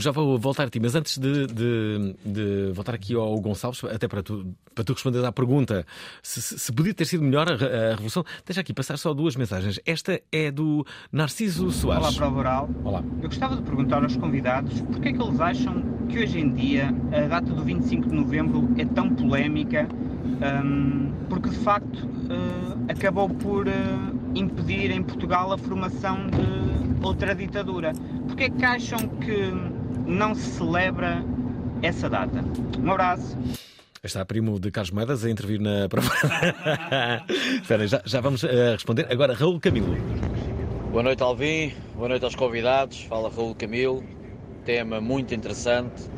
[0.00, 4.08] Já vou voltar a ti, mas antes de, de- de voltar aqui ao Gonçalves, até
[4.08, 5.84] para tu, para tu responderes à pergunta
[6.22, 9.78] se, se- podia ter sido melhor a, a Revolução, deixa aqui passar só duas mensagens.
[9.84, 12.04] Esta é do Narciso Soares.
[12.06, 12.70] Olá, Prova Oral.
[12.84, 13.04] Olá.
[13.22, 16.88] Eu gostava de perguntar aos convidados porque é que eles acham que hoje em dia
[17.12, 19.86] a data do 25 de novembro é tão polémica,
[20.64, 23.72] hum, porque de facto eh, acabou por eh,
[24.34, 27.92] impedir em Portugal a formação de outra ditadura.
[28.26, 29.52] Porque é que acham que
[30.10, 31.24] não se celebra
[31.82, 32.44] essa data?
[32.78, 33.38] Um abraço.
[34.02, 36.10] Está primo de Carlos Moedas a intervir na prova.
[37.60, 39.06] Espera, já, já vamos eh, responder.
[39.10, 39.94] Agora, Raul Camilo.
[40.90, 41.72] Boa noite, Alvin.
[41.94, 43.02] Boa noite aos convidados.
[43.02, 44.02] Fala Raul Camilo.
[44.64, 46.10] Tema muito interessante.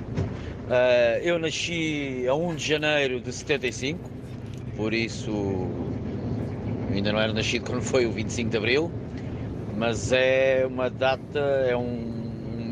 [0.70, 4.11] Ah, eu nasci a 1 de janeiro de 75,
[4.76, 5.68] por isso
[6.90, 8.90] ainda não era nascido quando foi o 25 de abril,
[9.76, 12.21] mas é uma data, é um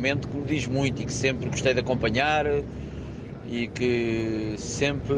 [0.00, 2.46] momento que me diz muito e que sempre gostei de acompanhar
[3.46, 5.14] e que sempre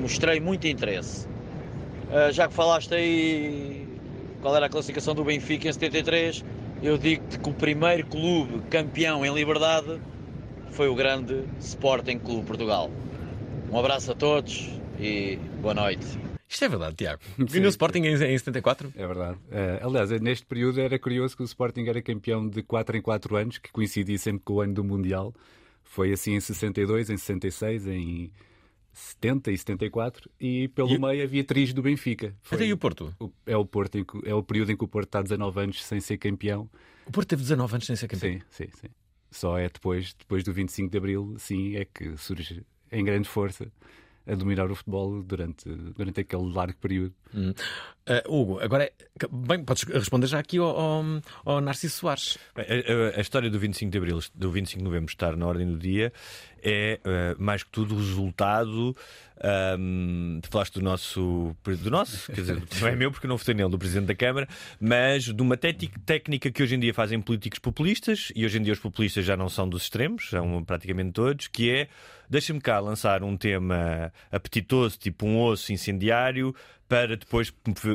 [0.00, 1.28] mostrei muito interesse.
[2.10, 3.86] Ah, já que falaste aí
[4.40, 6.42] qual era a classificação do Benfica em 73,
[6.82, 10.00] eu digo-te que o primeiro clube campeão em liberdade
[10.70, 12.90] foi o grande Sporting Clube Portugal.
[13.70, 16.25] Um abraço a todos e boa noite.
[16.48, 17.20] Isto é verdade, Tiago.
[17.38, 18.92] Viu no Sporting em, em 74?
[18.96, 19.38] É verdade.
[19.50, 23.36] Eh, aliás, neste período era curioso que o Sporting era campeão de 4 em 4
[23.36, 25.34] anos, que coincidia sempre com o ano do Mundial.
[25.82, 28.30] Foi assim em 62, em 66, em
[28.92, 32.34] 70 e 74, e pelo E- meio havia três do Benfica.
[32.42, 33.14] Foi Até e o Porto?
[33.20, 35.84] o- é, o Porto que- é o período em que o Porto está 19 anos
[35.84, 36.68] sem ser campeão.
[37.06, 38.32] O Porto teve 19 anos sem ser campeão.
[38.32, 38.88] Sim, sim, sim.
[39.30, 43.70] Só é depois, depois do 25 de Abril, sim, é que surge em grande força
[44.26, 47.14] a dominar o futebol durante, durante aquele largo período.
[47.34, 47.52] Hum.
[48.08, 48.92] Ah, Hugo, agora, é-
[49.30, 51.04] bem, podes responder já aqui ao, ao,
[51.44, 52.38] ao Narciso Soares.
[52.54, 52.72] Bem, A,
[53.14, 55.78] a- a história do 25 de Abril, do 25 de Novembro estar na ordem do
[55.78, 56.12] dia
[56.66, 58.96] é, eh, mais que tudo, o resultado.
[60.42, 63.70] tu falaste do nosso, do nosso, quer dizer, não é meu porque não votei nele,
[63.70, 64.48] do Presidente da Câmara,
[64.80, 68.72] mas de uma técnica que hoje em dia fazem políticos populistas, e hoje em dia
[68.72, 71.88] os populistas já não são dos extremos, são praticamente todos, que é
[72.28, 76.52] deixa-me cá lançar um tema apetitoso, tipo um osso incendiário,
[76.88, 77.50] para depois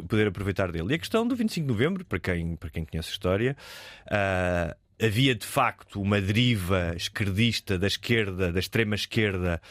[0.08, 0.92] poder aproveitar dele.
[0.92, 3.58] E a questão do 25 de novembro, para quem, para quem conhece a história,
[4.10, 9.62] ah, havia de facto uma deriva esquerdista da esquerda, da extrema esquerda,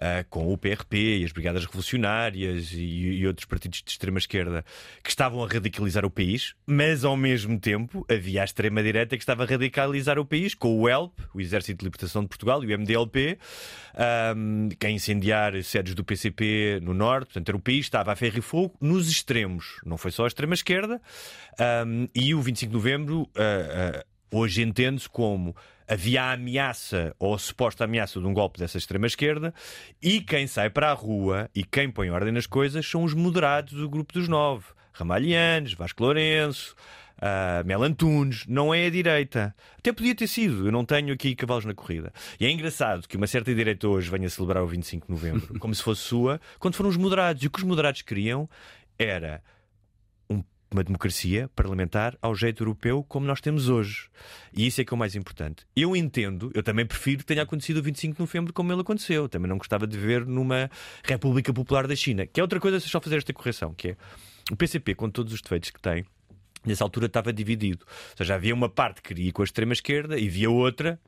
[0.00, 4.64] ah, com o PRP e as Brigadas Revolucionárias e, e outros partidos de extrema esquerda
[5.02, 9.22] que estavam a radicalizar o país, mas ao mesmo tempo havia a extrema direita que
[9.22, 12.72] estava a radicalizar o país com o ELP, o Exército de Libertação de Portugal, e
[12.72, 13.38] o MDLP,
[13.94, 17.26] ahm, que a incendiar sedes do PCP no norte.
[17.26, 19.80] Portanto, era o país estava a ferro e fogo nos extremos.
[19.84, 21.00] Não foi só a extrema esquerda.
[21.58, 25.54] Ahm, e o 25 de novembro, ah, ah, hoje entende-se como
[25.86, 29.54] havia a ameaça ou a suposta ameaça de um golpe dessa extrema esquerda
[30.02, 33.72] e quem sai para a rua e quem põe ordem nas coisas são os moderados
[33.72, 34.66] do grupo dos nove.
[34.92, 36.74] Ramalhianos, Vasco Lourenço,
[37.18, 39.54] uh, Mel Antunes, não é a direita.
[39.78, 42.12] Até podia ter sido, eu não tenho aqui cavalos na corrida.
[42.38, 45.74] E é engraçado que uma certa direita hoje venha celebrar o 25 de novembro, como
[45.74, 47.42] se fosse sua, quando foram os moderados.
[47.42, 48.48] E o que os moderados queriam
[48.98, 49.42] era
[50.70, 54.08] uma democracia parlamentar ao jeito europeu como nós temos hoje.
[54.52, 55.66] E isso é que é o mais importante.
[55.74, 59.28] Eu entendo, eu também prefiro que tenha acontecido o 25 de novembro como ele aconteceu.
[59.28, 60.70] Também não gostava de ver numa
[61.02, 62.26] República Popular da China.
[62.26, 63.96] Que é outra coisa, só fazer esta correção, que é
[64.50, 66.04] o PCP, com todos os defeitos que tem,
[66.64, 67.84] nessa altura estava dividido.
[67.86, 71.00] Ou seja, havia uma parte que queria com a extrema-esquerda e havia outra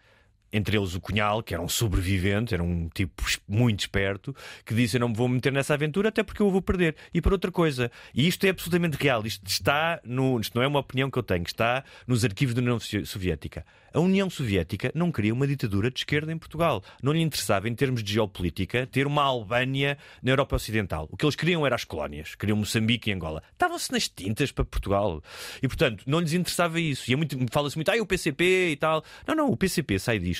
[0.52, 4.34] entre eles o Cunhal, que era um sobrevivente, era um tipo muito esperto,
[4.64, 6.96] que disse: Eu não me vou meter nessa aventura até porque eu vou perder.
[7.14, 10.40] E por outra coisa, e isto é absolutamente real, isto está no.
[10.40, 13.64] Isto não é uma opinião que eu tenho, está nos arquivos da União Sovi- Soviética.
[13.92, 16.80] A União Soviética não queria uma ditadura de esquerda em Portugal.
[17.02, 21.08] Não lhe interessava, em termos de geopolítica, ter uma Albânia na Europa Ocidental.
[21.10, 22.36] O que eles queriam era as colónias.
[22.36, 23.42] Queriam Moçambique e Angola.
[23.52, 25.20] Estavam-se nas tintas para Portugal.
[25.60, 27.10] E, portanto, não lhes interessava isso.
[27.10, 29.02] E é muito, fala-se muito, ah, o PCP e tal.
[29.26, 30.39] Não, não, o PCP sai disto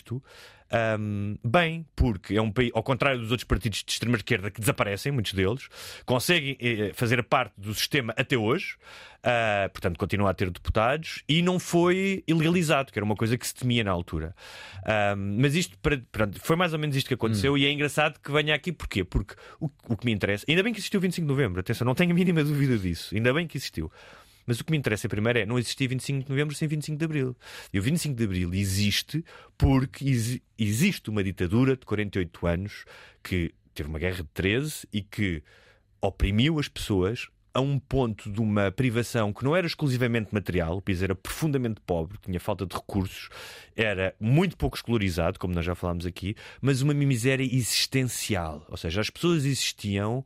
[0.70, 5.12] ahm, bem, porque é um país, ao contrário dos outros partidos de extrema-esquerda que desaparecem,
[5.12, 5.68] muitos deles,
[6.06, 8.76] conseguem eh, fazer parte do sistema até hoje,
[9.22, 13.46] ah, portanto, continua a ter deputados e não foi ilegalizado, que era uma coisa que
[13.46, 14.34] se temia na altura.
[14.86, 15.76] Ahm, mas isto,
[16.40, 19.04] foi mais ou menos isto que aconteceu e é engraçado que venha aqui, porquê?
[19.04, 21.84] Porque o, o que me interessa, ainda bem que existiu o 25 de novembro, atenção,
[21.84, 23.90] não tenho a mínima dúvida disso, ainda bem que existiu.
[24.46, 27.05] Mas o que me interessa primeiro é não existia 25 de novembro sem 25 de
[27.05, 27.37] abril.
[27.72, 29.24] E o 25 de abril existe
[29.57, 32.85] porque exi- existe uma ditadura de 48 anos
[33.22, 35.42] que teve uma guerra de 13 e que
[36.00, 40.81] oprimiu as pessoas a um ponto de uma privação que não era exclusivamente material, o
[40.81, 43.29] país era profundamente pobre, tinha falta de recursos,
[43.74, 48.64] era muito pouco escolarizado, como nós já falámos aqui, mas uma miséria existencial.
[48.68, 50.24] Ou seja, as pessoas existiam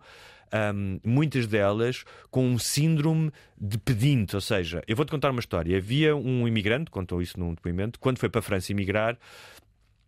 [0.74, 3.30] hum, muitas delas com um síndrome
[3.60, 4.34] de pedinte.
[4.34, 5.76] Ou seja, eu vou-te contar uma história.
[5.76, 9.18] Havia um imigrante, contou isso num depoimento, quando foi para a França emigrar.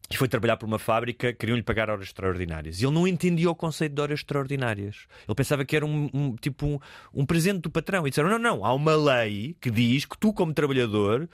[0.09, 2.81] E foi trabalhar por uma fábrica, queriam-lhe pagar horas extraordinárias.
[2.81, 4.99] E ele não entendia o conceito de horas extraordinárias.
[5.27, 6.79] Ele pensava que era um, um- tipo um,
[7.13, 8.07] um presente do patrão.
[8.07, 11.29] E disseram: não, não, há uma lei que diz que tu, como trabalhador,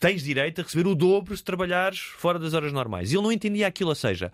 [0.00, 3.12] tens direito a receber o dobro se trabalhares fora das horas normais.
[3.12, 3.90] Ele não entendia aquilo.
[3.90, 4.32] Ou seja,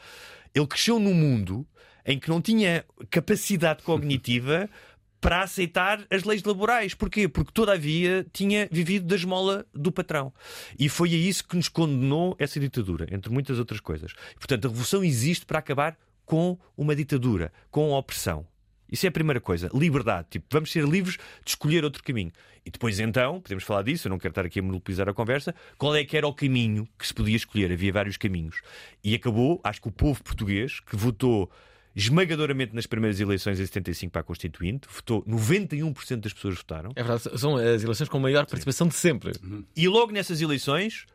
[0.55, 1.67] ele cresceu num mundo
[2.05, 4.69] em que não tinha capacidade cognitiva
[5.21, 6.95] para aceitar as leis laborais.
[6.95, 7.29] Porquê?
[7.29, 10.33] Porque todavia tinha vivido da esmola do patrão.
[10.77, 14.13] E foi a isso que nos condenou essa ditadura, entre muitas outras coisas.
[14.35, 18.45] Portanto, a revolução existe para acabar com uma ditadura, com a opressão.
[18.91, 19.71] Isso é a primeira coisa.
[19.73, 20.27] Liberdade.
[20.33, 22.31] Tipo, vamos ser livres de escolher outro caminho.
[22.65, 25.55] E depois, então, podemos falar disso, eu não quero estar aqui a monopolizar a conversa,
[25.79, 27.73] qual é que era o caminho que se podia escolher?
[27.73, 28.61] Havia vários caminhos.
[29.03, 31.51] E acabou, acho que o povo português, que votou
[31.95, 36.93] esmagadoramente nas primeiras eleições em 75 para a Constituinte, votou 91% das pessoas votaram.
[36.97, 39.33] É verdade, são as eleições com maior participação de sempre.
[39.77, 41.07] E logo nessas eleições,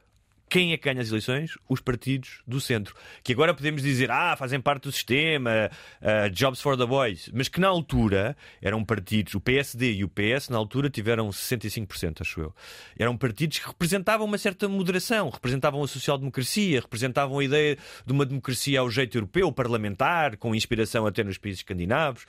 [0.49, 1.57] quem é que ganha as eleições?
[1.67, 2.95] Os partidos do centro.
[3.23, 5.69] Que agora podemos dizer, ah, fazem parte do sistema,
[6.01, 7.29] ah, Jobs for the Boys.
[7.33, 12.21] Mas que na altura eram partidos, o PSD e o PS, na altura tiveram 65%,
[12.21, 12.55] acho eu.
[12.97, 18.25] Eram partidos que representavam uma certa moderação, representavam a social-democracia, representavam a ideia de uma
[18.25, 22.25] democracia ao jeito europeu, parlamentar, com inspiração até nos países escandinavos.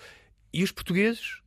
[0.52, 1.40] E os portugueses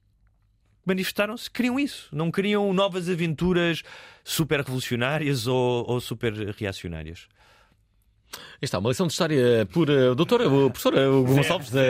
[0.85, 2.09] manifestaram-se, queriam isso.
[2.11, 3.83] Não queriam novas aventuras
[4.23, 7.27] super revolucionárias ou, ou super reacionárias.
[8.61, 11.71] Está, uma lição de história por uh, doutora, o professor Hugo Gonçalves.
[11.71, 11.81] Da...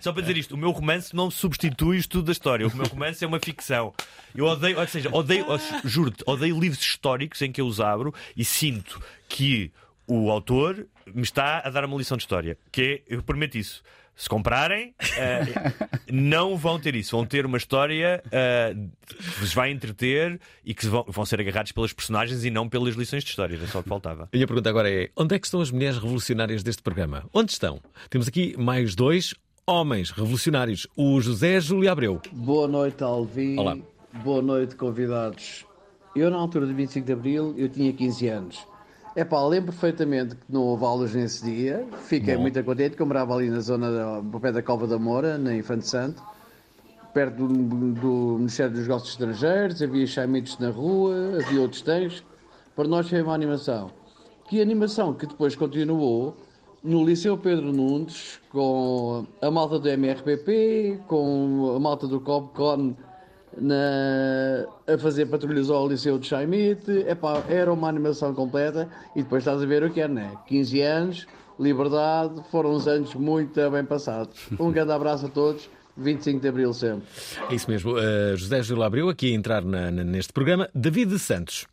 [0.00, 2.66] Só para dizer isto, o meu romance não substitui o estudo da história.
[2.66, 3.94] O meu romance é uma ficção.
[4.34, 5.46] Eu odeio, ou seja, odeio,
[5.84, 9.70] juro-te, odeio livros históricos em que eu os abro e sinto que
[10.06, 12.58] o autor me está a dar uma lição de história.
[12.72, 13.82] Que é, eu prometo isso.
[14.16, 17.14] Se comprarem, uh, não vão ter isso.
[17.14, 21.70] Vão ter uma história uh, que vos vai entreter e que vão, vão, ser agarrados
[21.72, 23.56] pelas personagens e não pelas lições de história.
[23.56, 24.26] Era só o que faltava.
[24.32, 27.28] E a pergunta agora é: onde é que estão as mulheres revolucionárias deste programa?
[27.32, 27.78] Onde estão?
[28.08, 29.34] Temos aqui mais dois
[29.66, 30.86] homens revolucionários.
[30.96, 32.22] O José Júlio Abreu.
[32.32, 33.58] Boa noite, Alvin.
[33.58, 33.76] Olá.
[34.24, 35.66] Boa noite, convidados.
[36.14, 38.66] Eu, na altura de 25 de Abril, eu tinha 15 anos.
[39.16, 41.86] É pá, lembro perfeitamente que não houve aulas nesse dia.
[42.04, 42.42] Fiquei Bom.
[42.42, 45.38] muito contente, que eu morava ali na zona, da, ao pé da Cova da Moura,
[45.38, 46.22] na Infante Santo,
[47.14, 49.80] perto do, do Ministério dos Negócios Estrangeiros.
[49.80, 52.22] Havia chaimitos na rua, havia outros textos.
[52.74, 53.90] Para nós foi uma animação.
[54.50, 56.36] Que animação que depois continuou
[56.84, 62.94] no Liceu Pedro Nunes, com a malta do MRPP, com a malta do Copcon
[63.58, 66.90] na, a fazer patrulhas ao Liceu de Chaimite.
[67.08, 70.32] Epá, era uma animação completa e depois estás a ver o que é, né?
[70.46, 71.26] 15 anos,
[71.58, 74.48] liberdade, foram uns anos muito bem passados.
[74.58, 75.68] Um grande abraço a todos.
[75.98, 77.06] 25 de Abril sempre.
[77.50, 77.92] É isso mesmo.
[77.92, 80.68] Uh, José Júlio Abreu, aqui a entrar na- na- neste programa.
[80.74, 81.66] David Santos.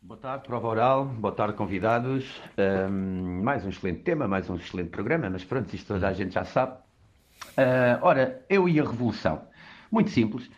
[0.00, 2.24] Boa tarde, prova oral, boa tarde, convidados.
[2.56, 6.34] Ahm, mais um excelente tema, mais um excelente programa, mas pronto, isto toda a gente
[6.34, 6.76] já sabe.
[7.56, 9.42] Ah, ora, eu e a Revolução.
[9.90, 10.48] Muito simples.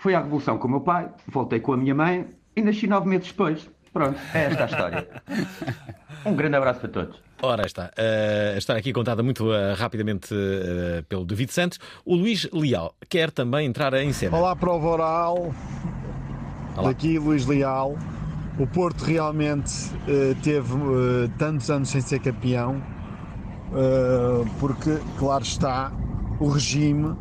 [0.00, 3.08] Fui à Revolução com o meu pai, voltei com a minha mãe e nasci nove
[3.08, 3.70] meses depois.
[3.92, 5.08] Pronto, é esta a história.
[6.22, 7.22] Um grande abraço para todos.
[7.40, 11.78] Ora está, uh, a história aqui contada muito uh, rapidamente uh, pelo David Santos.
[12.04, 14.36] O Luís Leal quer também entrar em cena.
[14.36, 15.54] Olá, prova oral.
[16.76, 17.96] Daqui Luís Leal.
[18.60, 19.72] O Porto realmente
[20.06, 22.82] eh, teve eh, tantos anos sem ser campeão,
[23.72, 25.90] eh, porque, claro está,
[26.38, 27.16] o regime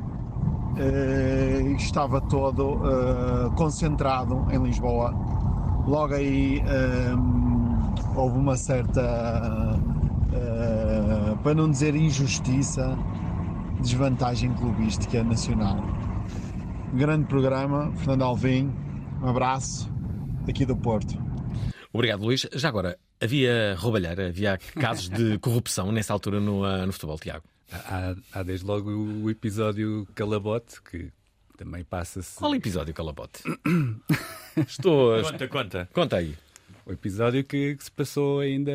[0.78, 5.12] eh, estava todo eh, concentrado em Lisboa.
[5.88, 7.16] Logo aí eh,
[8.16, 9.80] houve uma certa,
[10.34, 12.98] eh, para não dizer injustiça,
[13.82, 15.78] desvantagem clubística nacional.
[16.94, 18.74] Grande programa, Fernando Alvim,
[19.22, 19.90] um abraço
[20.48, 21.18] aqui do Porto.
[21.92, 22.48] Obrigado, Luís.
[22.54, 27.44] Já agora, havia roubalheira, havia casos de corrupção nessa altura no, uh, no futebol, Tiago?
[27.72, 31.12] Há, há desde logo o episódio Calabote, que
[31.58, 32.36] também passa-se.
[32.38, 33.44] Qual episódio, Calabote?
[34.68, 35.22] Estou.
[35.22, 35.90] Conta, conta.
[35.94, 36.36] Conta aí.
[36.86, 38.72] O episódio que, que se passou ainda.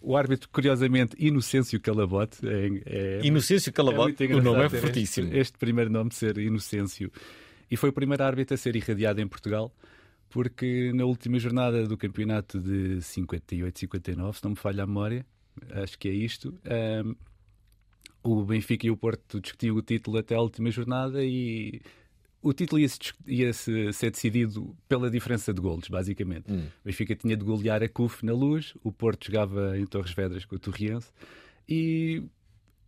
[0.00, 2.38] O árbitro, curiosamente, Inocêncio Calabote.
[2.46, 5.26] É, é- Inocêncio Calabote, muito o nome é fortíssimo.
[5.28, 7.10] Este, este primeiro nome ser Inocêncio.
[7.70, 9.74] E foi o primeiro árbitro a ser irradiado em Portugal,
[10.30, 15.26] porque na última jornada do campeonato de 58-59, se não me falha a memória,
[15.72, 16.54] acho que é isto.
[16.64, 17.14] ahm,
[18.24, 21.80] o Benfica e o Porto discutiam o título até a última jornada e
[22.42, 22.88] o título ia,
[23.26, 26.50] ia -se ser decidido pela diferença de golos, basicamente.
[26.50, 26.66] Hum.
[26.82, 30.44] O Benfica tinha de golear a CUF na luz, o Porto jogava em Torres Vedras
[30.44, 31.10] com o Torriense
[31.68, 32.22] e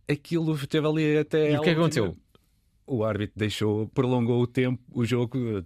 [0.09, 1.53] aquilo teve ali até.
[1.53, 2.17] E o que é aconteceu?
[2.89, 5.65] O árbitro deixou, prolongou o tempo, o jogo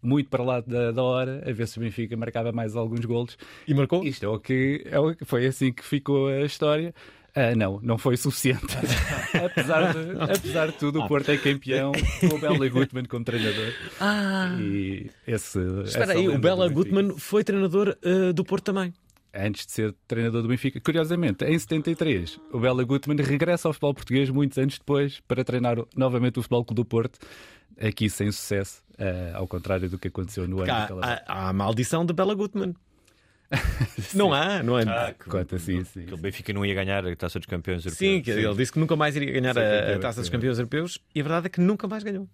[0.00, 3.36] muito para lá da, da hora, a ver se o Benfica marcava mais alguns golos.
[3.66, 4.04] E marcou?
[4.04, 6.94] Isto é o que, é o que foi assim que ficou a história.
[7.34, 8.66] Ah, não, não foi suficiente.
[9.44, 13.72] apesar, de, apesar de tudo, o Porto é campeão com o Bela Gutmann como treinador.
[14.00, 14.56] Ah.
[14.60, 16.68] E esse, Espera aí, o Bela.
[16.68, 18.92] Gutmann foi treinador uh, do Porto também.
[19.32, 20.80] antes de ser treinador do Benfica.
[20.80, 25.76] Curiosamente, em 73, o Bela Gutmann regressa ao futebol português muitos anos depois para treinar
[25.96, 27.18] novamente o Futebol Clube do Porto,
[27.80, 31.48] aqui sem sucesso, eh, ao contrário do que aconteceu no ano Há, daquela há- há
[31.48, 32.74] a maldição de Bela Gutmann.
[34.14, 34.82] não há, não é?
[34.84, 36.04] Ah, que- Conta, sim, sim.
[36.06, 37.98] Que o Benfica não ia ganhar a taça dos campeões europeus.
[37.98, 40.26] Sim, que ele disse que nunca mais iria ganhar Sim, a, sim, a taça dos
[40.26, 40.32] sim.
[40.32, 42.28] campeões europeus e a verdade é que nunca mais ganhou.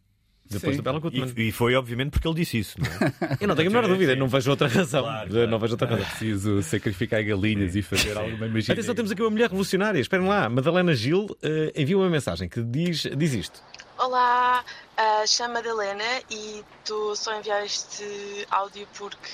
[0.49, 0.81] Depois Sim.
[0.81, 1.33] do Bela Gutmann.
[1.37, 3.37] E, e foi obviamente porque ele disse isso, não é?
[3.43, 5.03] Eu não tenho a menor dúvida, não vejo outra razão.
[5.03, 5.51] Claro, claro.
[5.51, 6.07] Não vejo outra É razão.
[6.07, 8.73] preciso sacrificar galinhas e fazer alguma magia.
[8.73, 9.99] Atenção, temos aqui uma mulher revolucionária.
[9.99, 13.61] Esperem lá, Madalena Gil eh, envia uma mensagem que diz, diz isto.
[13.99, 14.63] Olá,
[14.97, 18.05] uh, chamo Madalena e estou só a enviar este
[18.51, 19.31] áudio porque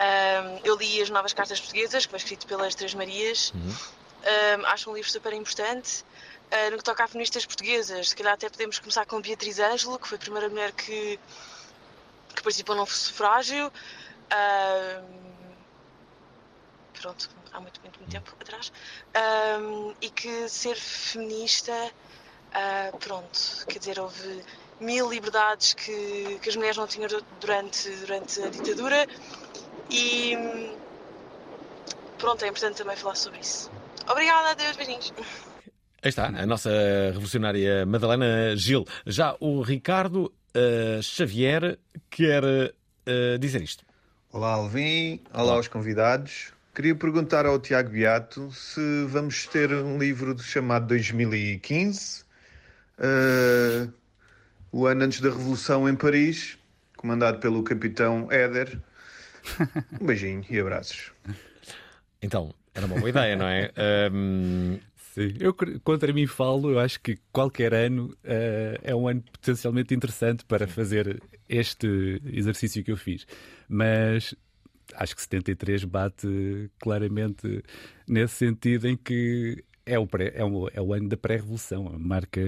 [0.00, 3.52] ahm, eu li as novas cartas portuguesas, que foi escrito pelas Três Marias.
[4.24, 6.04] Ahm, acho um livro super importante.
[6.50, 9.98] Ah, no que toca a feministas portuguesas, se calhar até podemos começar com Beatriz Ângelo,
[9.98, 11.18] que foi a primeira mulher que,
[12.34, 13.70] que participou num sufrágio.
[17.00, 18.72] Pronto, há muito, muito, muito tempo atrás.
[20.00, 21.72] E que ser feminista
[22.52, 24.44] ah, pronto, quer dizer, houve
[24.80, 29.06] mil liberdades que, que as mulheres não tinham durante, durante a ditadura
[29.90, 30.76] e hum,
[32.18, 33.70] pronto, é importante também falar sobre isso.
[34.08, 35.12] Obrigada, adeus, beijinhos.
[36.02, 36.70] Aí está, a nossa
[37.08, 38.86] revolucionária Madalena Gil.
[39.06, 41.78] Já o Ricardo eh, Xavier
[42.08, 42.42] quer
[43.06, 43.84] eh, dizer isto.
[44.32, 45.20] Olá, Alvin.
[45.34, 46.52] Olá aos convidados.
[46.74, 52.24] Queria perguntar ao Tiago Beato se vamos ter um livro chamado 2015,
[52.98, 53.88] eh,
[54.72, 56.56] o ano antes da Revolução em Paris,
[56.96, 58.80] comandado pelo capitão Éder.
[60.00, 61.12] Um beijinho e abraços.
[62.22, 63.70] Então, era uma boa ideia, não é?
[63.76, 64.78] Ahm,
[65.14, 65.34] Sim.
[65.40, 70.44] Eu, contra mim falo, eu acho que qualquer ano eh, é um ano potencialmente interessante
[70.44, 73.26] para fazer este exercício que eu fiz.
[73.68, 74.36] Mas
[74.94, 77.60] acho que 73 bate claramente
[78.06, 81.88] nesse sentido em que é o, pré- é o, é o ano da pré-revolução.
[81.88, 82.40] A marca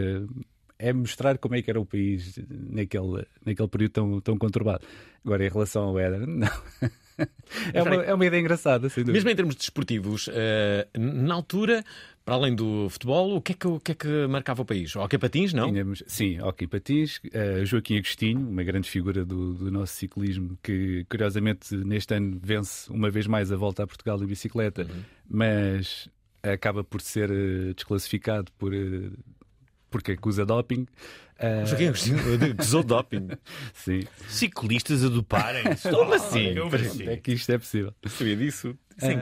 [0.82, 4.84] é mostrar como é que era o país naquele, naquele período tão, tão conturbado.
[5.24, 6.48] Agora, em relação ao Éder, não.
[7.72, 9.12] É uma, é uma ideia engraçada, sem dúvida.
[9.12, 11.84] Mesmo em termos desportivos, eh, na altura,
[12.24, 14.96] para além do futebol, o que é que, o que, é que marcava o país?
[14.96, 15.68] Hockey patins, não?
[15.70, 21.04] Tínhamos, sim, Hockey Patins, eh, Joaquim Agostinho, uma grande figura do, do nosso ciclismo, que
[21.08, 24.88] curiosamente neste ano vence uma vez mais a volta a Portugal em bicicleta,
[25.28, 26.08] mas
[26.42, 28.72] acaba por ser eh, desclassificado por,
[29.92, 30.86] porque acusa doping.
[31.38, 32.18] Eh, Joaquim Agostinho
[32.52, 33.28] acusou doping.
[33.74, 34.00] Sim.
[34.28, 35.88] Ciclistas a doparem-se.
[35.90, 36.54] Como assim?
[36.54, 37.08] Como assim?
[37.08, 37.94] É que isto é possível.
[38.06, 38.74] Sabia disso?
[38.98, 39.14] Sim.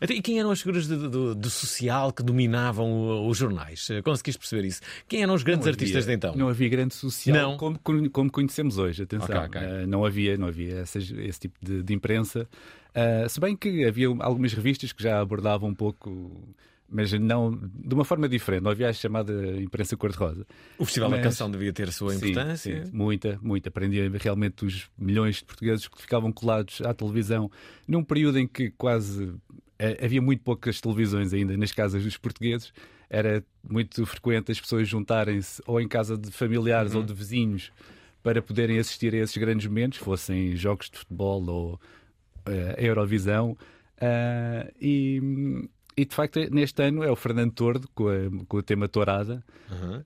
[0.00, 3.88] Então, e quem eram as figuras do, do- do social que dominavam os jornais?
[3.90, 4.80] Eh, Conseguiste perceber isso?
[5.08, 6.34] Quem eram os grandes Não artistas havia- de então?
[6.36, 7.56] Não havia grande social Não.
[7.56, 7.78] Como,
[8.10, 9.26] como conhecemos hoje, atenção.
[9.44, 9.60] Ok, ok.
[9.62, 12.48] Eh, não havia, não havia essas- esse tipo de, de imprensa.
[12.94, 16.54] Eh, se bem que havia algumas revistas que já abordavam um pouco,
[16.90, 18.62] mas não de uma forma diferente.
[18.62, 20.46] Não havia a chamada imprensa cor-de-rosa.
[20.78, 22.84] O Festival da Mas- Canção devia ter a sua Sim, importância.
[22.86, 23.68] sim, muita, muita.
[23.68, 27.50] Aprendia realmente os milhões de portugueses que ficavam colados à televisão
[27.86, 29.32] num período em que quase
[29.78, 32.72] eh, havia muito poucas televisões ainda nas casas dos portugueses.
[33.08, 36.98] Era muito frequente as pessoas juntarem-se ou em casa de familiares Uhum.
[37.00, 37.72] ou de vizinhos
[38.22, 41.80] para poderem assistir a esses grandes momentos, fossem jogos de futebol ou
[42.44, 43.56] a Eurovisão.
[44.00, 45.20] Ah, e,
[46.00, 49.42] e de facto, neste ano é o Fernando Tordo com, a- com o tema Tourada
[49.70, 50.02] Uhum.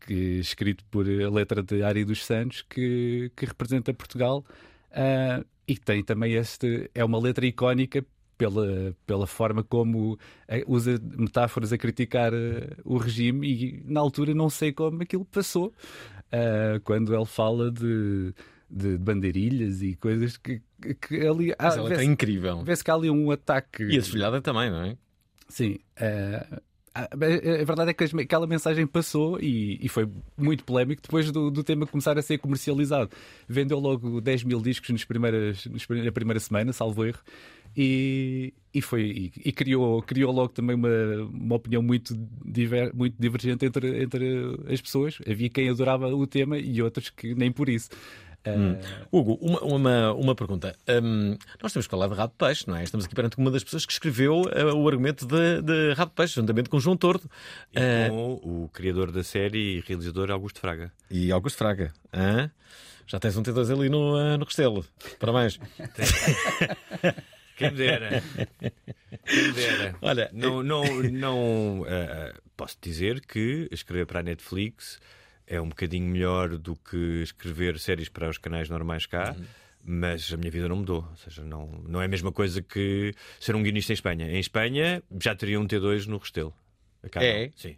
[0.00, 4.44] que, escrito por a letra de Ari dos Santos, que, que representa Portugal
[4.92, 6.90] ah, e tem também este.
[6.94, 8.04] É uma letra icónica
[8.38, 14.34] pela, pela forma como eh, usa metáforas a criticar eh, o regime, e na altura
[14.34, 15.72] não sei como aquilo passou,
[16.32, 18.32] ah, quando ele fala de.
[18.68, 20.60] De bandeirilhas e coisas que,
[21.00, 21.54] que- ali.
[21.56, 22.64] Mas ah, ela é vê-se- incrível.
[22.64, 23.84] Vê-se que há ali um ataque.
[23.84, 24.96] E a desfilhada também, não é?
[25.48, 25.78] Sim.
[25.96, 26.46] eh,
[26.94, 31.50] a, a verdade é que aquela mensagem passou e, e foi muito polémico depois do,
[31.50, 33.10] do tema começar a ser comercializado.
[33.46, 37.18] Vendeu logo 10 mil discos nos primeiras, prim- na primeira semana, salvo erro,
[37.76, 40.88] e, e, foi, e, e criou, criou logo também uma,
[41.30, 45.18] uma opinião muito, diver, muito divergente entre, entre as pessoas.
[45.30, 47.90] Havia quem adorava o tema e outros que nem por isso.
[48.46, 48.78] Eh, Hum.
[49.10, 50.76] Hugo, uma, uma, uma pergunta.
[50.88, 52.84] Hum, nós temos que falar de Rabo de Peixe, não é?
[52.84, 56.14] Estamos aqui perante uma das pessoas que escreveu eh, o argumento de, de Rabo de
[56.16, 57.28] Peixe, juntamente com João Tordo.
[57.74, 60.92] E Eh, com o criador da série e realizador Augusto Fraga.
[61.10, 61.92] E Augusto Fraga.
[62.12, 62.50] Hã?
[63.06, 64.84] Já tens um T2 ali no, eh, no Restelo.
[65.18, 65.58] Parabéns.
[67.56, 68.22] Quem me dera.
[69.26, 69.96] Quem me dera.
[70.02, 71.86] Olha, não, não, não
[72.56, 75.00] posso dizer que escrever para a Netflix
[75.46, 79.36] é um bocadinho melhor do que escrever séries para os canais normais cá,
[79.84, 81.06] mas a minha vida não mudou.
[81.08, 84.30] Ou seja, não, não é a mesma coisa que ser um guionista em Espanha.
[84.30, 86.52] Em Espanha já teria um T2 no Restelo.
[87.02, 87.24] Acaba.
[87.24, 87.50] É?
[87.54, 87.76] Sim.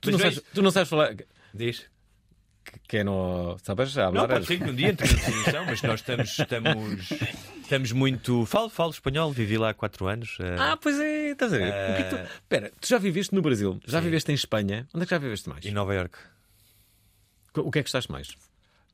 [0.00, 1.16] Tu não, sabes, tu não sabes falar.
[1.52, 1.86] Diz.
[2.86, 3.56] Que, é no.
[3.62, 3.94] Sabes?
[3.94, 4.28] Não, Hablar.
[4.28, 7.10] pode ser que um dia entre na definição, mas nós estamos, estamos,
[7.62, 8.44] estamos muito.
[8.46, 10.36] Falo, falo espanhol, vivi lá há 4 anos.
[10.40, 11.68] eh, Ah, pois é, estás a ver?
[11.72, 12.16] É tu...
[12.16, 14.04] Eh, Espera, tu já viveste no Brasil, já Sim.
[14.04, 15.64] viveste em Espanha, onde é que já viveste mais?
[15.64, 16.18] Em Nova Iorque.
[17.56, 18.28] O que é que estás mais?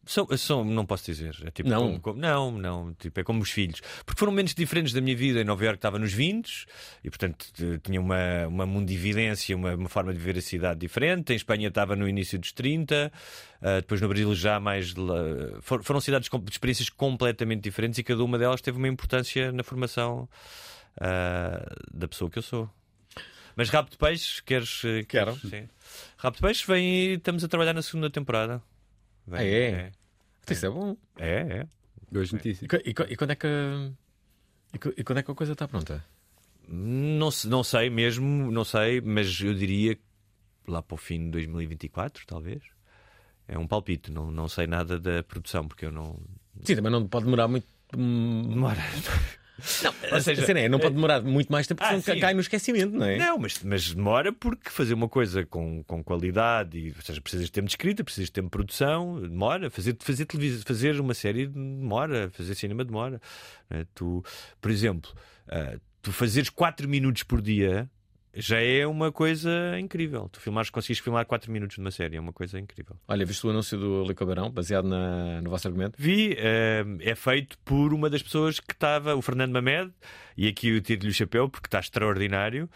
[0.07, 1.37] São, são, não posso dizer.
[1.45, 1.81] É tipo Não?
[1.83, 2.95] como- como- não, não.
[2.95, 3.81] Tipo, é como os filhos.
[4.05, 5.41] Porque foram momentos diferentes da minha vida.
[5.41, 6.67] Em Nova Iorque estava nos 20
[7.03, 7.47] e, portanto,
[7.83, 11.33] tinha uma, uma mundividência, uma, uma forma de viver a cidade diferente.
[11.33, 13.13] Em Espanha estava no início dos 30.
[13.63, 14.93] ah, depois no Brasil já mais.
[14.95, 15.17] de lá-
[15.63, 19.63] for- foram cidades de experiências completamente diferentes e cada uma delas teve uma importância na
[19.63, 20.29] formação
[21.01, 22.71] ah, da pessoa que eu sou.
[23.57, 24.83] Mas Rabo de Peixe, queres.
[24.85, 25.37] eh, Quero.
[25.39, 25.69] Sim.
[26.17, 28.61] Rabo de Peixe vem e estamos a trabalhar na segunda temporada.
[29.27, 29.93] Vem, Ah, é?
[30.51, 30.97] Isso é bom.
[31.19, 31.67] É, é.
[32.11, 32.71] Boas notícias.
[32.73, 33.47] E, e e quando é que.
[33.47, 36.05] E, e quando é que a coisa está pronta?
[36.69, 39.99] Não, não sei mesmo, não sei, mas eu diria
[40.67, 42.63] lá para o fim de 2024, talvez.
[43.47, 46.19] É um palpite, não, não sei nada da produção, porque eu não.
[46.63, 47.67] Sim, também não pode demorar muito.
[47.93, 48.81] Demora.
[49.83, 52.15] Não, Ou a seja, cena é, não pode demorar muito mais tempo porque Ah, senão
[52.17, 52.21] sim.
[52.21, 53.17] cai no esquecimento, não é?
[53.17, 57.47] Não, mas, mas demora porque fazer uma coisa com, com qualidade, e, ou seja, precisas
[57.47, 59.71] de tempo de escrita, precisas de tempo de produção, demora.
[59.71, 63.21] Fazer, fazer, televisão, fazer uma série demora, fazer cinema demora.
[63.71, 63.87] é?
[63.95, 64.25] Tu,
[64.61, 65.13] por exemplo,
[65.49, 67.89] ah, tu fazeres 4 minutos por dia
[68.37, 70.29] já é uma coisa incrível.
[70.31, 72.97] Tu filmares, conseguires filmar 4 minutos numa série, é uma coisa incrível.
[73.07, 75.95] Olha, viste o anúncio do Licobarão, baseado na, no vosso argumento?
[75.99, 79.93] Vi, eh, é feito por uma das pessoas que estava, o Fernando Mamed,
[80.37, 82.69] e aqui eu tiro-lhe o chapéu porque está extraordinário.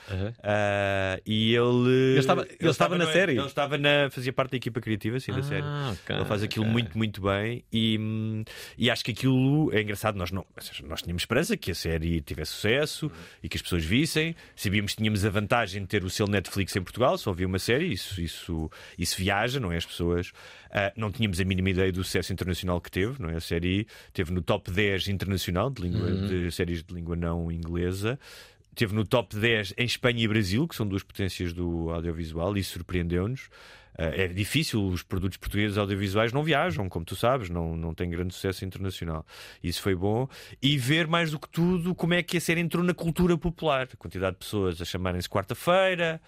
[0.42, 1.88] Ah, e ele.
[2.12, 3.32] Ele estava- ele estava na no- série?
[3.32, 4.10] Ele estava na.
[4.10, 5.62] fazia parte da equipa criativa, sim, da Ah, série.
[5.62, 6.72] ok, ele faz aquilo ok.
[6.72, 7.64] muito, muito bem.
[7.72, 8.44] E, hum,
[8.76, 10.16] e acho que aquilo é engraçado.
[10.16, 10.44] Nós, não,
[10.84, 13.10] nós tínhamos esperança que a série tivesse sucesso
[13.42, 14.34] e que as pessoas vissem.
[14.56, 17.58] Sabíamos que tínhamos a vantagem de ter o selo Netflix em Portugal, só havia uma
[17.58, 19.76] série, isso, isso, isso viaja, não é?
[19.76, 20.32] As pessoas.
[20.70, 23.36] Ah, não tínhamos a mínima ideia do sucesso internacional que teve, não é?
[23.36, 26.26] A série teve no top 10 internacional de, língua, Uhum.
[26.26, 28.18] de séries de língua não inglesa.
[28.74, 32.62] Teve no top 10 em Espanha e Brasil, que são duas potências do audiovisual, e
[32.62, 33.48] surpreendeu-nos.
[33.98, 38.08] Ah, é difícil, os produtos portugueses audiovisuais não viajam, como tu sabes, não, não têm
[38.08, 39.26] grande sucesso internacional.
[39.60, 40.28] Isso foi bom.
[40.62, 43.88] E ver mais do que tudo como é que a série entrou na cultura popular.
[43.92, 46.20] A quantidade de pessoas a chamarem-se quarta-feira.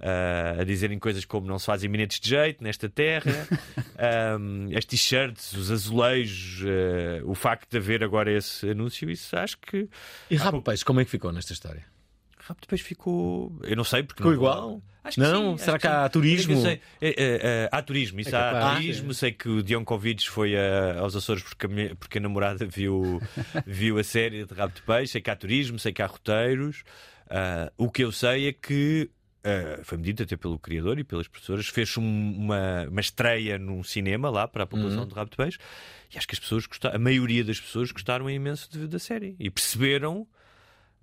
[0.00, 3.32] Ah, a dizerem coisas como não se faz eminentes de jeito nesta terra,
[3.98, 9.58] Ahm, as t-shirts, os azulejos, ah, o facto de haver agora esse anúncio, isso acho
[9.58, 9.88] que.
[10.30, 11.84] E Rabo de Peixe, como é que ficou nesta história?
[12.38, 13.58] Rabo de Peixe ficou.
[13.62, 14.22] Eu não sei porque.
[14.22, 14.82] Ficou não- igual?
[15.02, 15.58] Acho que Não?
[15.58, 16.10] sim, Será acho que há sim.
[16.12, 16.62] turismo?
[16.62, 18.76] Sei- é, é, é, há turismo, isso É há capaz.
[18.78, 19.12] turismo.
[19.12, 23.20] Sei que o Dionkovic foi a- aos Açores porque a, minha- porque a namorada viu,
[23.66, 25.12] viu a série de Rabo de Peixe.
[25.12, 26.84] Sei que há turismo, sei que há roteiros.
[27.28, 29.10] Ah, o que eu sei é que.
[29.44, 31.68] Ah, foi medido até pelo criador e pelas professoras.
[31.68, 32.02] Fez um-
[32.36, 35.08] uma, uma estreia num cinema lá para a população Uhum.
[35.08, 35.58] de Rabo de Peixe.
[36.12, 39.36] E acho que as pessoas gostaram, a maioria das pessoas gostaram imenso de- da série
[39.38, 40.26] e perceberam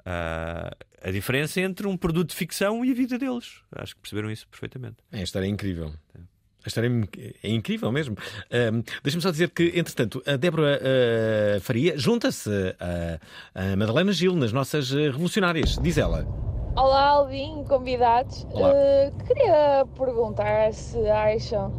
[0.05, 3.59] ah, a diferença entre um produto de ficção e a vida deles.
[3.75, 4.97] Acho que perceberam isso perfeitamente.
[5.11, 5.93] É, a história é incrível.
[6.63, 6.89] A história
[7.43, 8.15] é incrível mesmo.
[8.51, 13.19] Ahm, Deixa-me só dizer que, entretanto, a Débora ah, Faria junta-se a,
[13.73, 15.77] a Madalena Gil nas nossas ah, revolucionárias.
[15.77, 16.25] Diz ela.
[16.73, 18.47] Olá, Alvin, convidados.
[18.53, 18.71] Olá.
[18.73, 21.69] Eh, queria perguntar se acham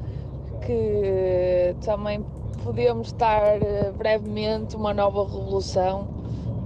[0.67, 2.23] que também
[2.63, 6.07] podemos estar eh, brevemente uma nova revolução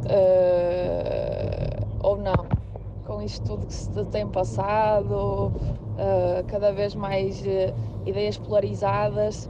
[0.08, 2.48] eh, ou não.
[3.06, 5.52] Com isto tudo que se tem passado,
[5.96, 7.44] eh, cada vez mais
[8.04, 9.48] ideias polarizadas,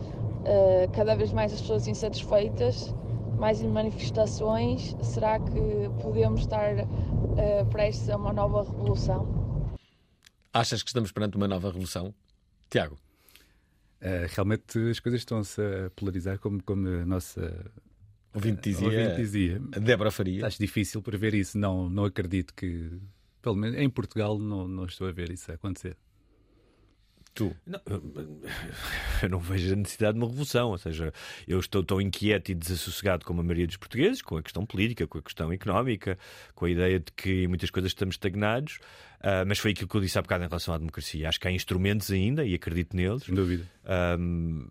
[0.93, 2.95] cada vez mais as pessoas insatisfeitas,
[3.39, 4.97] mais manifestações.
[5.03, 9.77] Será que podemos estar eh, prestes a uma nova revolução?
[10.53, 12.15] Achas que estamos perante uma nova revolução?
[12.71, 12.97] Tiago.
[14.01, 17.71] Eh, realmente as coisas estão-se a polarizar, como, como a nossa
[18.37, 19.63] Ouvinte dizia, ouvinte dizia.
[19.73, 20.47] a Débora Faria.
[20.47, 21.57] Acho difícil prever isso.
[21.57, 22.91] Não, não acredito que,
[23.41, 25.97] pelo menos em Portugal, não, não estou a ver isso acontecer.
[27.37, 27.55] Tu?
[27.67, 27.81] Não,
[29.23, 30.71] eu- não vejo a necessidade de uma revolução.
[30.71, 31.13] Ou seja,
[31.47, 35.07] eu estou tão inquieto e desassossegado como a maioria dos portugueses, com a questão política,
[35.07, 36.19] com a questão económica,
[36.55, 38.79] com a ideia de que em muitas coisas estamos estagnados.
[39.21, 41.29] Ah, mas foi aquilo que eu disse há bocado em relação à democracia.
[41.29, 43.23] Acho que há instrumentos ainda e acredito neles.
[43.25, 43.65] Sem dúvida.
[43.85, 44.69] Ahm,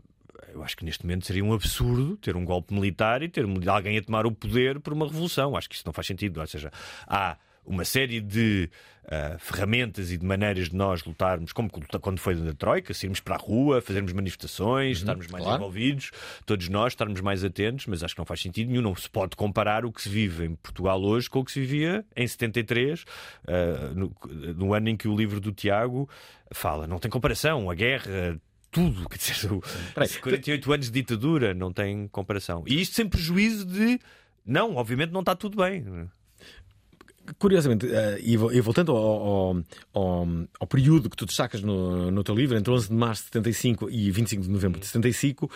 [0.54, 3.98] eu acho que neste momento seria um absurdo ter um golpe militar e ter alguém
[3.98, 5.56] a tomar o poder por uma revolução.
[5.56, 6.40] Acho que isso não faz sentido.
[6.40, 6.72] Ou seja,
[7.08, 8.70] há uma série de
[9.08, 13.36] ah, ferramentas e de maneiras de nós lutarmos, como quando foi da Troika, sairmos para
[13.36, 15.60] a rua, fazermos manifestações, estarmos mais claro.
[15.62, 16.12] envolvidos,
[16.46, 18.82] todos nós estarmos mais atentos, mas acho que não faz sentido nenhum.
[18.82, 21.60] Não se pode comparar o que se vive em Portugal hoje com o que se
[21.60, 23.06] vivia em 73,
[23.48, 24.12] ah, no,
[24.56, 26.10] no ano em que o livro do Tiago
[26.52, 26.88] fala.
[26.88, 27.70] Não tem comparação.
[27.70, 28.40] A guerra,
[28.72, 29.08] tudo.
[29.10, 29.62] Quer dizer, o-
[30.22, 32.64] 48 anos de ditadura não tem comparação.
[32.68, 34.00] E isto sem prejuízo de.
[34.46, 36.08] Não, obviamente não está tudo bem.
[37.40, 39.58] Curiosamente, eh, e vo- voltando ao,
[39.94, 40.28] ao,
[40.60, 43.90] ao- período que tu destacas no, no teu livro, entre 11 de março de 75
[43.90, 45.50] e 25 de novembro de 75,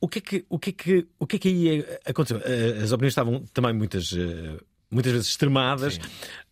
[0.00, 2.40] o que é que, o que, é que, o que, é que aí aconteceu?
[2.44, 4.56] Eh, As opiniões estavam também muitas, eh,
[4.90, 5.98] muitas vezes extremadas.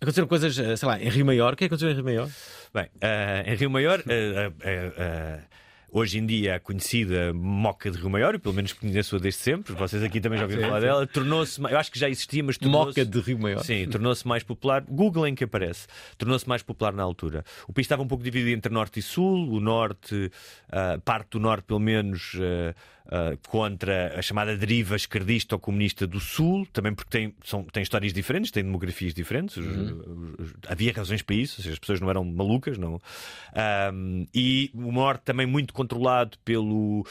[0.00, 1.54] Aconteceram coisas, sei lá, em Rio Maior.
[1.54, 2.28] O que é que aconteceu em Rio Maior?
[2.74, 5.40] Bem, eh, em Rio Maior, eh, eh,
[5.90, 9.74] hoje em dia a conhecida Moca de Rio Maior, eu pelo menos conheço-a desde sempre,
[9.74, 13.00] vocês aqui também já ouviram falar dela, tornou-se, eu acho que já existia, mas tornou-se...
[13.00, 13.64] Moca de Rio Maior.
[13.64, 14.84] Sim, tornou-se mais popular.
[14.88, 15.86] Googlem que aparece.
[16.16, 17.44] Tornou-se mais popular na altura.
[17.66, 19.50] O país estava um pouco dividido entre norte e sul.
[19.50, 20.30] O norte,
[20.70, 22.74] ah, parte do norte, pelo menos, ah,
[23.10, 27.82] ah, contra a chamada deriva esquerdista ou comunista do sul, também porque tem, são, tem
[27.82, 29.56] histórias diferentes, tem demografias diferentes.
[29.56, 30.34] Os- Uhum.
[30.38, 33.00] os- havia razões para isso, ou seja, as pessoas não eram malucas, não.
[33.54, 37.04] Ahm, e o norte também muito controlado pelo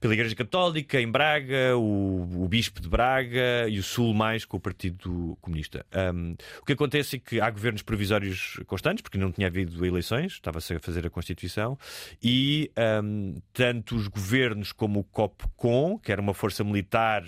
[0.00, 4.56] pela Igreja Católica em Braga, o, o Bispo de Braga e o Sul mais com
[4.56, 5.84] o Partido Comunista.
[6.14, 10.32] Um, o que acontece é que há governos provisórios constantes, porque não tinha havido eleições,
[10.32, 11.78] estava-se a fazer a Constituição,
[12.22, 12.70] e
[13.02, 17.24] um, tanto os governos como o COPCOM, que era uma força militar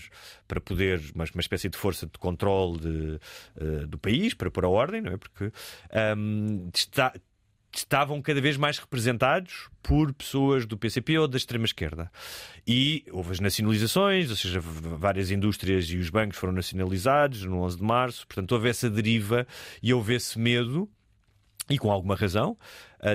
[0.46, 3.20] para poder, uma, uma espécie de força de controle de,
[3.56, 5.16] eh, do país, para pôr a ordem, não é?
[5.16, 5.52] Porque
[6.16, 7.12] um, está,
[7.78, 12.10] estavam cada vez mais representados por pessoas do PCP ou da extrema-esquerda.
[12.66, 17.76] E houve as nacionalizações, ou seja, várias indústrias e os bancos foram nacionalizados no 11
[17.76, 19.46] de março, portanto houve essa deriva
[19.82, 20.88] e houve esse medo.
[21.68, 22.58] E com alguma razão,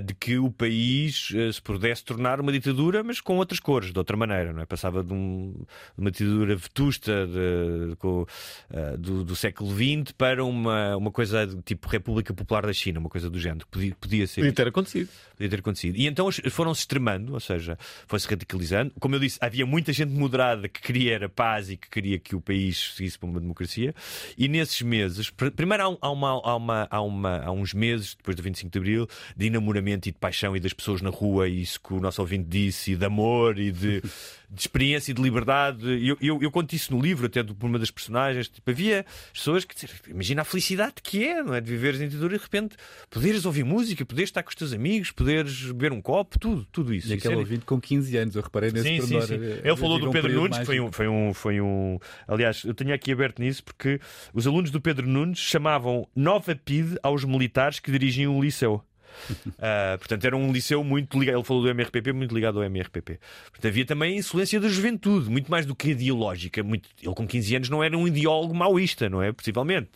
[0.02, 3.98] de que o país ah, se pudesse tornar uma ditadura, mas com outras cores, de
[3.98, 4.66] outra maneira, não é?
[4.66, 5.54] Passava de, um-
[5.96, 8.26] de uma ditadura vetusta de- com,
[8.72, 13.00] ah, do, do século XX para uma, uma coisa de tipo República Popular da China,
[13.00, 13.68] uma coisa do género.
[13.68, 14.42] Podia, podia ser.
[14.42, 15.10] Podia ter acontecido.
[15.38, 15.96] Podia ter acontecido.
[15.98, 17.78] E então foram-se extremando, ou seja,
[18.08, 18.92] foi-se radicalizando.
[19.00, 22.36] Como eu disse, havia muita gente moderada que queria era paz e que queria que
[22.36, 23.94] o país seguisse para uma democracia.
[24.38, 28.16] E nesses meses, pr- primeiro há, um- uma, há, uma, há, uma, há uns meses,
[28.16, 29.46] depois do 25 de Abril, de
[29.80, 32.92] e de paixão e das pessoas na rua, e isso que o nosso ouvinte disse,
[32.92, 34.02] e de amor e de,
[34.50, 35.86] de experiência e de liberdade.
[36.06, 38.48] Eu, eu, eu conto isso no livro, até por uma das personagens.
[38.48, 41.62] Tipo, havia pessoas que dizer, imagina a felicidade que é, não é?
[41.62, 42.76] De viveres em ditadura e de repente
[43.10, 46.94] poderes ouvir música, poderes estar com os teus amigos, poderes beber um copo, tudo, tudo
[46.94, 47.10] isso.
[47.10, 49.34] E aquele ouvinte com 15 anos, eu reparei nesse Sim, sim, sim.
[49.36, 52.00] Eh, Ele falou do um Pedro período Nunes, que foi um, foi, um, foi um.
[52.28, 54.00] Aliás, eu tenho aqui aberto nisso porque
[54.34, 58.84] os alunos do Pedro Nunes chamavam Nova PID aos militares que dirigiam o liceu.
[59.60, 61.36] Ah, portanto, era um liceu muito ligado.
[61.38, 63.20] Ele falou do MRPP, muito ligado ao MRPP.
[63.52, 66.62] Portanto, havia também a influência da juventude, muito mais do que ideológica.
[66.64, 66.90] Muito...
[67.02, 69.32] Ele, com 15 anos, não era um ideólogo maoísta, não é?
[69.32, 69.90] Possivelmente.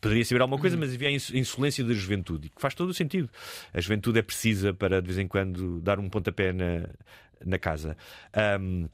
[0.00, 2.90] Poderia saber alguma coisa, mas havia a ins- insolência da juventude, e que faz todo
[2.90, 3.28] o sentido.
[3.74, 6.88] A juventude é precisa para, de vez em quando, dar um pontapé na,
[7.44, 7.96] na casa.
[8.32, 8.86] Ahm,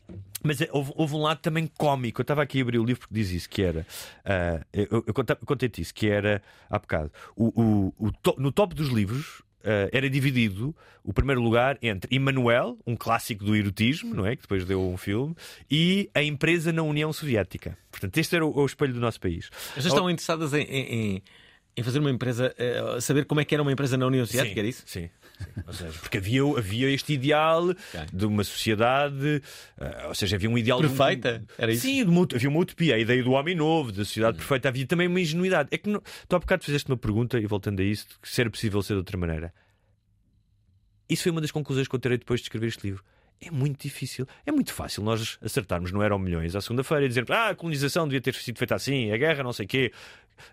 [0.42, 2.20] mas é, houve, houve um lado também cómico.
[2.20, 3.86] Eu estava aqui a abrir o livro porque diz isso: que era.
[4.24, 7.10] ah, eu eu conta- contei-te isso, que era há bocado.
[7.34, 9.42] O, o- o to- no top dos livros.
[9.66, 14.34] Ah, era dividido o primeiro lugar entre Emanuel, um clássico do erotismo, não é?
[14.36, 15.34] Que depois deu um filme,
[15.70, 17.76] e a empresa na União Soviética.
[17.90, 19.48] Portanto, este era o, o espelho do nosso país.
[19.52, 21.22] As pessoas estavam interessadas em, em,
[21.76, 24.54] em- fazer uma empresa, eh, saber como é que era uma empresa na União Soviética,
[24.54, 24.82] Sim, era isso?
[24.86, 25.10] Sim.
[25.72, 27.74] Seja, porque havia, havia este ideal
[28.12, 29.42] de uma sociedade,
[29.78, 31.44] eh, ou seja, havia um ideal de Perfeita?
[31.58, 31.82] Era isso?
[31.82, 34.68] Sim, de uma, havia uma utopia, a ideia do homem novo, da sociedade perfeita.
[34.68, 35.68] Havia também uma ingenuidade.
[35.72, 38.40] É que não, tu há bocado fizeste uma pergunta, e voltando a isso, que se
[38.40, 39.52] era possível ser de outra maneira.
[41.08, 43.04] Isso foi uma das conclusões que eu terei depois de escrever este livro.
[43.40, 47.30] É muito difícil, é muito fácil nós acertarmos no Eram Milhões à segunda-feira e dizermos
[47.30, 49.92] ah, a colonização devia ter sido feita assim, a guerra, não sei o quê.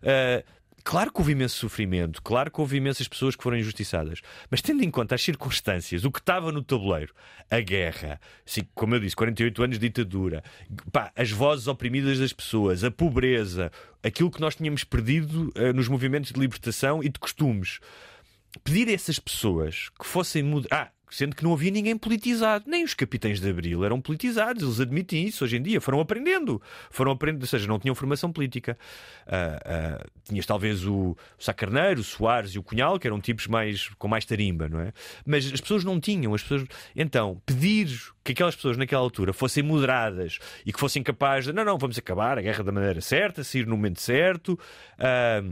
[0.04, 0.44] Ah,
[0.84, 4.20] Claro que houve imenso sofrimento, claro que houve imensas pessoas que foram injustiçadas,
[4.52, 7.14] mas tendo em conta as circunstâncias, o que estava no tabuleiro,
[7.50, 8.20] a guerra,
[8.76, 10.44] como eu disse, 48 anos de ditadura,
[10.92, 13.72] pá, as vozes oprimidas das pessoas, a pobreza,
[14.04, 17.80] aquilo que nós tínhamos perdido eh, nos movimentos de libertação e de costumes,
[18.62, 20.68] pedir a essas pessoas que fossem mudar.
[20.70, 24.80] Ah, sendo que não havia ninguém politizado, nem os capitães de Abril eram politizados, eles
[24.80, 26.60] admitem isso hoje em dia, foram aprendendo,
[26.90, 28.76] foram aprendendo, ou seja, não tinham formação política.
[29.28, 33.46] Ah, ah, tinhas talvez o Sá Carneiro, o Soares e o Cunhal, que eram tipos
[33.46, 34.92] mais com mais tarimba, não é?
[35.24, 36.66] Mas as pessoas não tinham, as pessoas.
[36.96, 37.88] Então, pedir
[38.24, 41.98] que aquelas pessoas naquela altura fossem moderadas e que fossem capazes de não, não, vamos
[41.98, 44.58] acabar a guerra da maneira certa, sair no momento certo.
[44.98, 45.44] ah,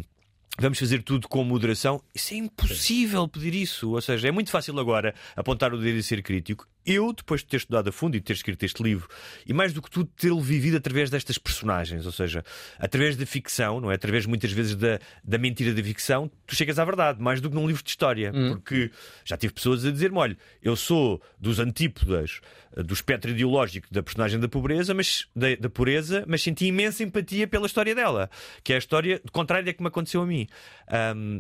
[0.62, 2.02] vamos fazer tudo com moderação.
[2.14, 3.92] Isso é impossível pedir isso.
[3.92, 6.68] Ou seja, é muito fácil agora apontar o dedo e ser crítico.
[6.86, 9.08] Eu, depois de ter estudado a fundo e de ter escrito este livro,
[9.46, 12.44] e mais do que tudo, tê-lo vivido através destas personagens, ou seja,
[12.80, 13.96] através da ficção, não é?
[13.96, 17.56] Através muitas vezes da, da mentira da ficção, tu chegas à verdade, mais do que
[17.56, 18.32] num livro de história.
[18.32, 18.92] Porque
[19.24, 22.42] já tive pessoas a dizer-me: olha, eu sou dos antípodas
[22.76, 27.48] do espectro ideológico da personagem da pobreza, mas da, da pureza, mas senti imensa empatia
[27.48, 28.30] pela história dela,
[28.64, 30.48] que é a história contrária que me aconteceu a mim.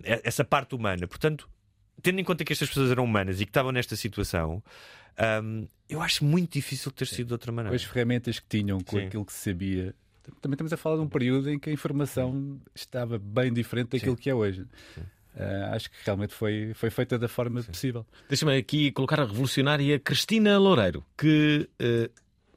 [0.03, 1.07] É- essa parte humana.
[1.07, 1.49] Portanto,
[2.01, 4.61] tendo em conta que estas pessoas eram humanas e que estavam nesta situação,
[5.21, 7.69] ahm, eu acho muito difícil ter sido de outra maneira.
[7.69, 9.05] Com as ferramentas que tinham, com Sim.
[9.05, 9.93] aquilo que se sabia.
[10.41, 14.15] Também estamos a falar de um período em que a informação estava bem diferente daquilo
[14.15, 14.65] que é hoje.
[15.35, 18.05] Ah, acho que realmente foi, foi feita da forma possível.
[18.27, 22.09] Deixa-me aqui colocar a revolucionária Cristina Loureiro, que, eh,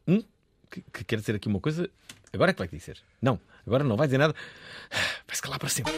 [0.07, 0.23] hum,
[0.71, 1.89] que, que quer dizer aqui uma coisa.
[2.33, 2.99] Agora é que vai dizer.
[3.23, 4.35] Não, agora não vai dizer nada.
[5.27, 5.93] Vai-se calar para sempre.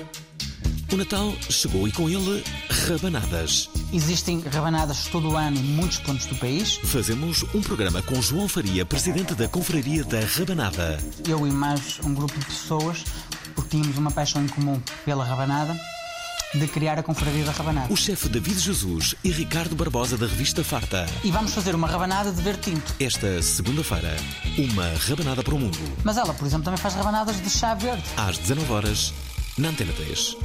[0.93, 2.45] O Natal chegou e com ele
[2.87, 3.69] rabanadas.
[3.93, 6.77] Existem rabanadas todo o ano em muitos pontos do país.
[6.85, 10.97] Fazemos um programa com João Faria, presidente da Confraria da Rabanada.
[11.29, 13.05] Eu e mais um grupo de pessoas,
[13.57, 15.77] porque tínhamos uma paixão em comum pela rabanada,
[16.55, 17.93] de criar a Confraria da Rabanada.
[17.93, 21.05] O chefe David Jesus e Ricardo Barbosa da revista Farta.
[21.25, 22.95] E vamos fazer uma rabanada de ver tinto.
[23.01, 24.17] Esta segunda-feira,
[24.57, 25.79] uma rabanada para o mundo.
[26.05, 28.05] Mas ela, por exemplo, também faz rabanadas de chá verde.
[28.17, 29.13] Às 19 horas
[29.59, 30.37] na Antena 3.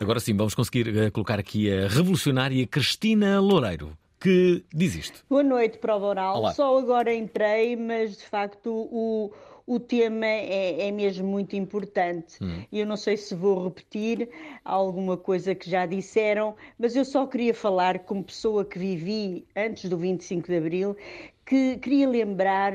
[0.00, 5.24] Agora sim, vamos conseguir eh, colocar aqui a revolucionária Cristina Loureiro, que diz isto.
[5.28, 6.38] Boa noite, Prova Oral.
[6.38, 6.54] Olá.
[6.54, 9.32] Só agora entrei, mas de facto o,
[9.66, 12.36] o tema é, é mesmo muito importante.
[12.40, 12.62] Hum.
[12.70, 14.28] E Eu não sei se vou repetir
[14.64, 19.90] alguma coisa que já disseram, mas eu só queria falar como pessoa que vivi antes
[19.90, 20.96] do 25 de Abril,
[21.44, 22.72] que queria lembrar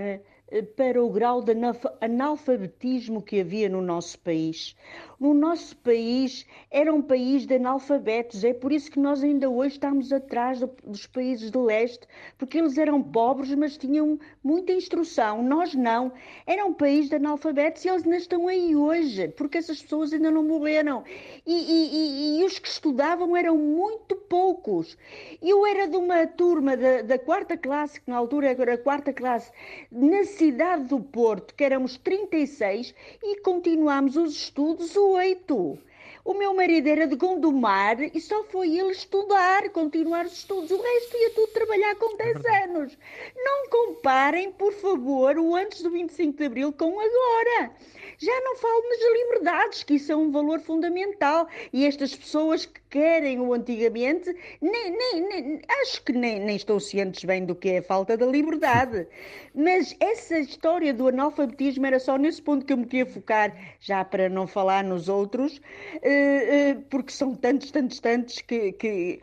[0.76, 4.76] para o grau de analfa- analfabetismo que havia no nosso país.
[5.20, 9.76] No nosso país era um país de analfabetos, é por isso que nós ainda hoje
[9.76, 12.08] estamos atrás do- dos países do leste,
[12.38, 15.42] porque eles eram pobres, mas tinham muita instrução.
[15.44, 16.12] Nós não.
[16.46, 20.30] Era um país de analfabetos e eles ainda estão aí hoje, porque essas pessoas ainda
[20.32, 21.04] não morreram.
[21.46, 24.98] E, e- e- e os que estudavam eram muito poucos.
[25.42, 29.14] Eu era de uma turma da, da quarta classe, que na altura era a quarta
[29.14, 29.52] classe,
[29.92, 32.94] na cidade do Porto, que éramos 36,
[33.24, 35.78] e continuámos os estudos oito.
[36.26, 40.72] O meu marido era de Gondomar e só foi ele estudar, continuar os estudos.
[40.72, 42.98] O resto ia tudo trabalhar com 10 anos.
[43.36, 47.72] Não comparem, por favor, o antes do 25 de Abril com agora.
[48.20, 51.48] Já não falo nas liberdades, que isso é um valor fundamental.
[51.74, 56.80] E estas pessoas que querem o antigamente, nem, nem- nem- acho que nem, nem estão
[56.80, 59.08] cientes bem do que é a falta da liberdade.
[59.54, 64.04] Mas essa história do analfabetismo era só nesse ponto que eu me queria focar, já
[64.04, 65.62] para não falar nos outros,
[66.02, 69.22] eh, eh, porque são tantos, tantos, tantos que- que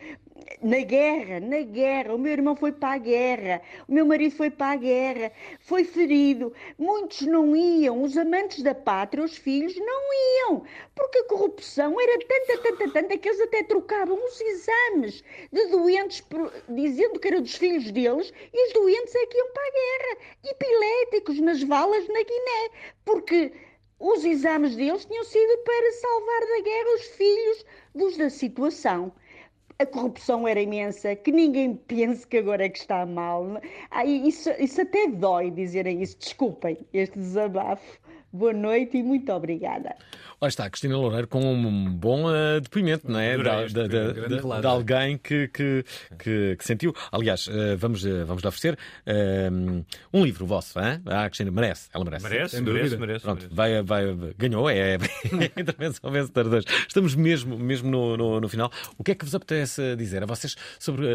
[0.63, 4.51] na guerra, na guerra, o meu irmão foi para a guerra, o meu marido foi
[4.51, 6.53] para a guerra, foi ferido.
[6.79, 10.03] Muitos não iam, os amantes da pátria, os filhos, não
[10.41, 10.65] iam,
[10.95, 16.25] porque a corrupção era tanta, tanta, tanta que eles até trocavam os exames de doentes
[16.69, 20.19] dizendo que era dos filhos deles e os doentes é que iam para a guerra,
[20.45, 22.71] epiléticos nas valas na Guiné,
[23.05, 23.53] porque
[23.99, 27.65] os exames deles tinham sido para salvar da guerra os filhos
[27.95, 29.13] dos da situação.
[29.83, 33.61] A corrupção era imensa, que ninguém pense que agora é que está mal.
[33.91, 36.17] Ai, isso, isso até dói dizerem isso.
[36.21, 37.99] Desculpem este desabafo.
[38.33, 39.95] Boa noite e muito obrigada.
[40.41, 43.37] Lá está, a Cristina Loureiro com um bom eh, depoimento, não é?
[43.37, 45.85] Da- da- da- de alguém que, que,
[46.19, 46.93] que, que sentiu.
[47.13, 48.77] Aliás, eh, vamos, eh, vamos lhe oferecer
[50.13, 51.01] um livro vosso, hein?
[51.07, 52.25] Ah, a Cristina merece, ela merece.
[52.29, 53.55] Merece, Sem merece, merece, Pronto, merece.
[53.55, 54.99] Vai, vai, ganhou, é, é
[55.61, 56.67] intervenção vencedora de hoje.
[56.89, 58.71] Estamos mesmo, mesmo no, no, no final.
[58.99, 61.07] O que é que vos apetece dizer a vocês sobre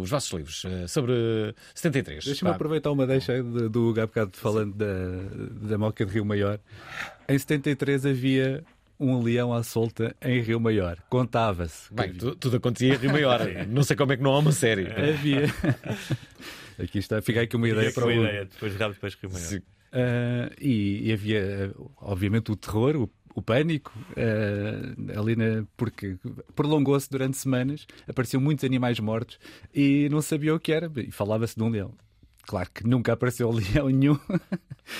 [0.00, 0.64] os vossos livros?
[0.88, 2.24] sobre 73?
[2.24, 6.45] Deixa-me aproveitar uma deixa de- do há bocado falando da, da Moca de Rio Maior.
[7.28, 8.64] Em 73 havia
[8.98, 10.96] um leão à solta em Rio Maior.
[11.10, 11.92] Contava-se.
[11.92, 13.40] Bem, tu- tudo acontecia em Rio Maior.
[13.68, 14.86] Não sei como é que não há uma série.
[14.90, 15.42] Havia.
[16.78, 19.62] Aqui está, fica aqui uma ideia para o uma ideia, depois rápido, depois Rio Maior.
[19.92, 26.16] Ah, e, e havia, obviamente, o terror, o, o pânico, ah, ali na, porque
[26.54, 29.38] prolongou-se durante semanas, apareciam muitos animais mortos
[29.74, 31.94] e não sabia o que era, e falava-se de um leão.
[32.46, 34.18] Claro que nunca apareceu leão nenhum.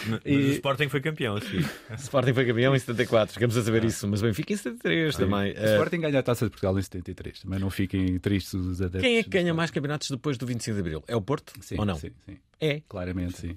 [0.09, 1.65] Mas E- o Sporting foi campeão seguir.
[1.99, 5.23] Sporting foi campeão em 74, chegamos a saber isso, mas o Benfica em 73 Sim.
[5.23, 5.53] também.
[5.53, 7.41] O Sporting ganha a taça de Portugal em 73.
[7.41, 9.03] Também não fiquem tristes os adeptos.
[9.03, 11.05] Quem é que ganha mais campeonatos depois do 25 de Abril?
[11.07, 11.95] É o Porto Sim, ou não?
[11.97, 12.37] sim, sim.
[12.61, 12.83] É.
[12.89, 13.57] Claramente, sim.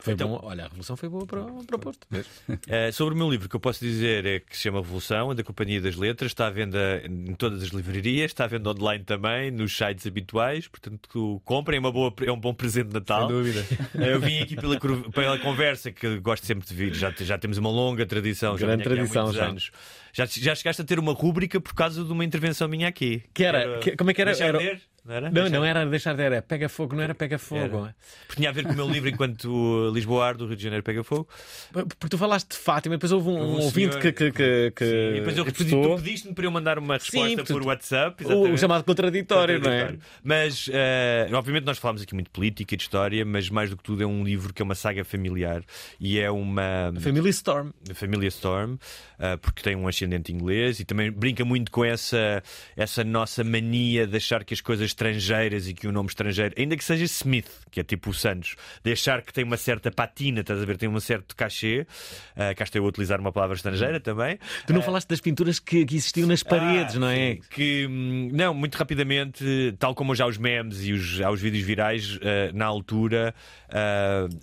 [0.00, 0.38] Foi bom.
[0.42, 2.06] Olha, a revolução foi boa para, o- para o Porto.
[2.68, 5.32] Eh, sobre o meu livro, o que eu posso dizer é que se chama Revolução,
[5.32, 8.70] é da Companhia das Letras, está à venda em todas as livrarias, está à venda
[8.70, 12.94] online também, nos sites habituais, portanto comprem, é, uma boa, é um bom presente de
[12.94, 13.26] Natal.
[13.28, 13.64] Sem dúvida.
[13.98, 14.78] Eh, Eu vim aqui pela,
[15.12, 18.84] pela conversa, que gosto sempre de vir, já, já temos uma longa tradição, já Grande
[18.84, 19.46] tradição, já.
[19.46, 19.70] anos.
[20.12, 23.22] Já, já chegaste a ter uma rúbrica por causa de uma intervenção minha aqui.
[23.34, 24.30] Que era, que- como é que era?
[24.36, 24.80] Era- ler?
[25.08, 25.26] Não era?
[25.30, 27.84] Não, Deixar não era deixar de era pega fogo, não era pega fogo.
[27.86, 27.96] Era.
[28.26, 31.02] Porque tinha a ver com o meu livro enquanto Lisboa do Rio de Janeiro pega
[31.02, 31.26] fogo.
[31.72, 34.70] Porque tu falaste de Fátima, depois houve um, um Um ouvinte senhor- que, que, que,
[34.76, 37.66] que Sim, e depois eu tu pediste-me para eu mandar uma resposta Sim, por portanto,
[37.66, 38.24] WhatsApp.
[38.26, 39.96] o chamado contraditório, não é?
[40.22, 43.76] Mas, eh, obviamente, nós falámos aqui muito de política e de história, mas mais do
[43.78, 45.62] que tudo é um livro que é uma saga familiar
[45.98, 46.92] e é uma.
[46.94, 47.70] A família Storm.
[47.90, 48.76] A família Storm,
[49.18, 52.42] eh, porque tem um ascendente inglês e também brinca muito com essa,
[52.76, 56.76] essa nossa mania de achar que as coisas estrangeiras e que o nome estrangeiro, ainda
[56.76, 60.40] que seja Smith, que é tipo o Santos, de achar que tem uma certa patina,
[60.40, 60.76] estás a ver?
[60.76, 61.86] Tem um certo cachê.
[62.32, 64.38] Uh, cá estou eu a utilizar uma palavra estrangeira também.
[64.66, 67.38] Tu não falaste das pinturas que, que existiam nas paredes, Ah, não é?
[67.50, 71.64] Que, hum, não, muito rapidamente, tal como já os memes e os, há os vídeos
[71.64, 73.34] virais, eh, na altura,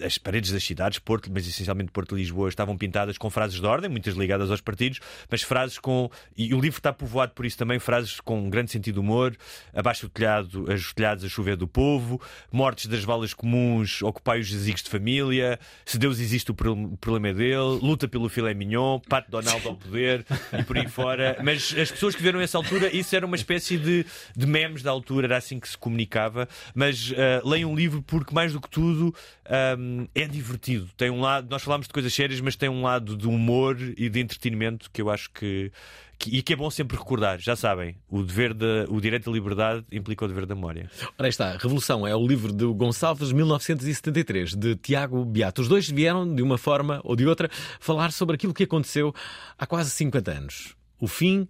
[0.05, 3.65] as paredes das cidades, Porto, mas essencialmente Porto e Lisboa, estavam pintadas com frases de
[3.65, 4.99] ordem, muitas ligadas aos partidos,
[5.29, 6.09] mas frases com.
[6.37, 9.35] E o livro está povoado por isso também, frases com um grande sentido de humor,
[9.73, 12.19] abaixo do telhado, os telhados a chover do povo,
[12.51, 16.97] mortes das valas comuns, ocupai os jazigos de família, se Deus existe, o pro- o
[16.97, 20.25] problema é dele, luta pelo filé mignon, Pato Donald ao poder
[20.57, 21.37] e por aí fora.
[21.43, 24.05] Mas as pessoas que viram essa altura, isso era uma espécie de,
[24.35, 26.47] de memes da altura, era assim que se comunicava.
[26.73, 29.13] Mas ah, leiam um livro porque, mais do que tudo,
[29.45, 30.89] ahm, é divertido.
[30.97, 34.09] Tem um lado, nós falámos de coisas sérias, mas tem um lado de humor e
[34.09, 35.71] de entretenimento que eu acho que.
[36.17, 39.33] Que- e que é bom sempre recordar, já sabem, o, dever de, o direito à
[39.33, 40.89] liberdade implica o dever da memória.
[41.17, 45.61] Ora aí está, Revolução é o livro de Gonçalves 1973, de Tiago Beato.
[45.61, 47.49] Os dois vieram, de uma forma ou de outra,
[47.79, 49.13] falar sobre aquilo que aconteceu
[49.57, 50.75] há quase 50 anos.
[50.99, 51.47] O fim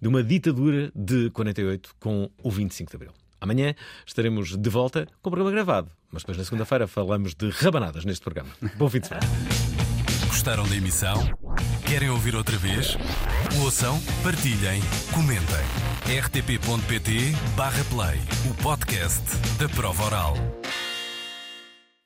[0.00, 3.12] de uma ditadura de 48 com o 25 de Abril.
[3.40, 3.74] Amanhã
[4.06, 8.22] estaremos de volta com o programa gravado, mas depois na segunda-feira falamos de rabanadas neste
[8.22, 8.50] programa.
[8.76, 9.26] Bom fim de semana.
[10.28, 11.14] Gostaram da emissão?
[11.86, 12.96] Querem ouvir outra vez?
[13.62, 14.82] Ouçam, partilhem,
[15.12, 15.64] comentem.
[16.22, 19.22] rtp.pt/play o podcast
[19.58, 20.36] da prova oral.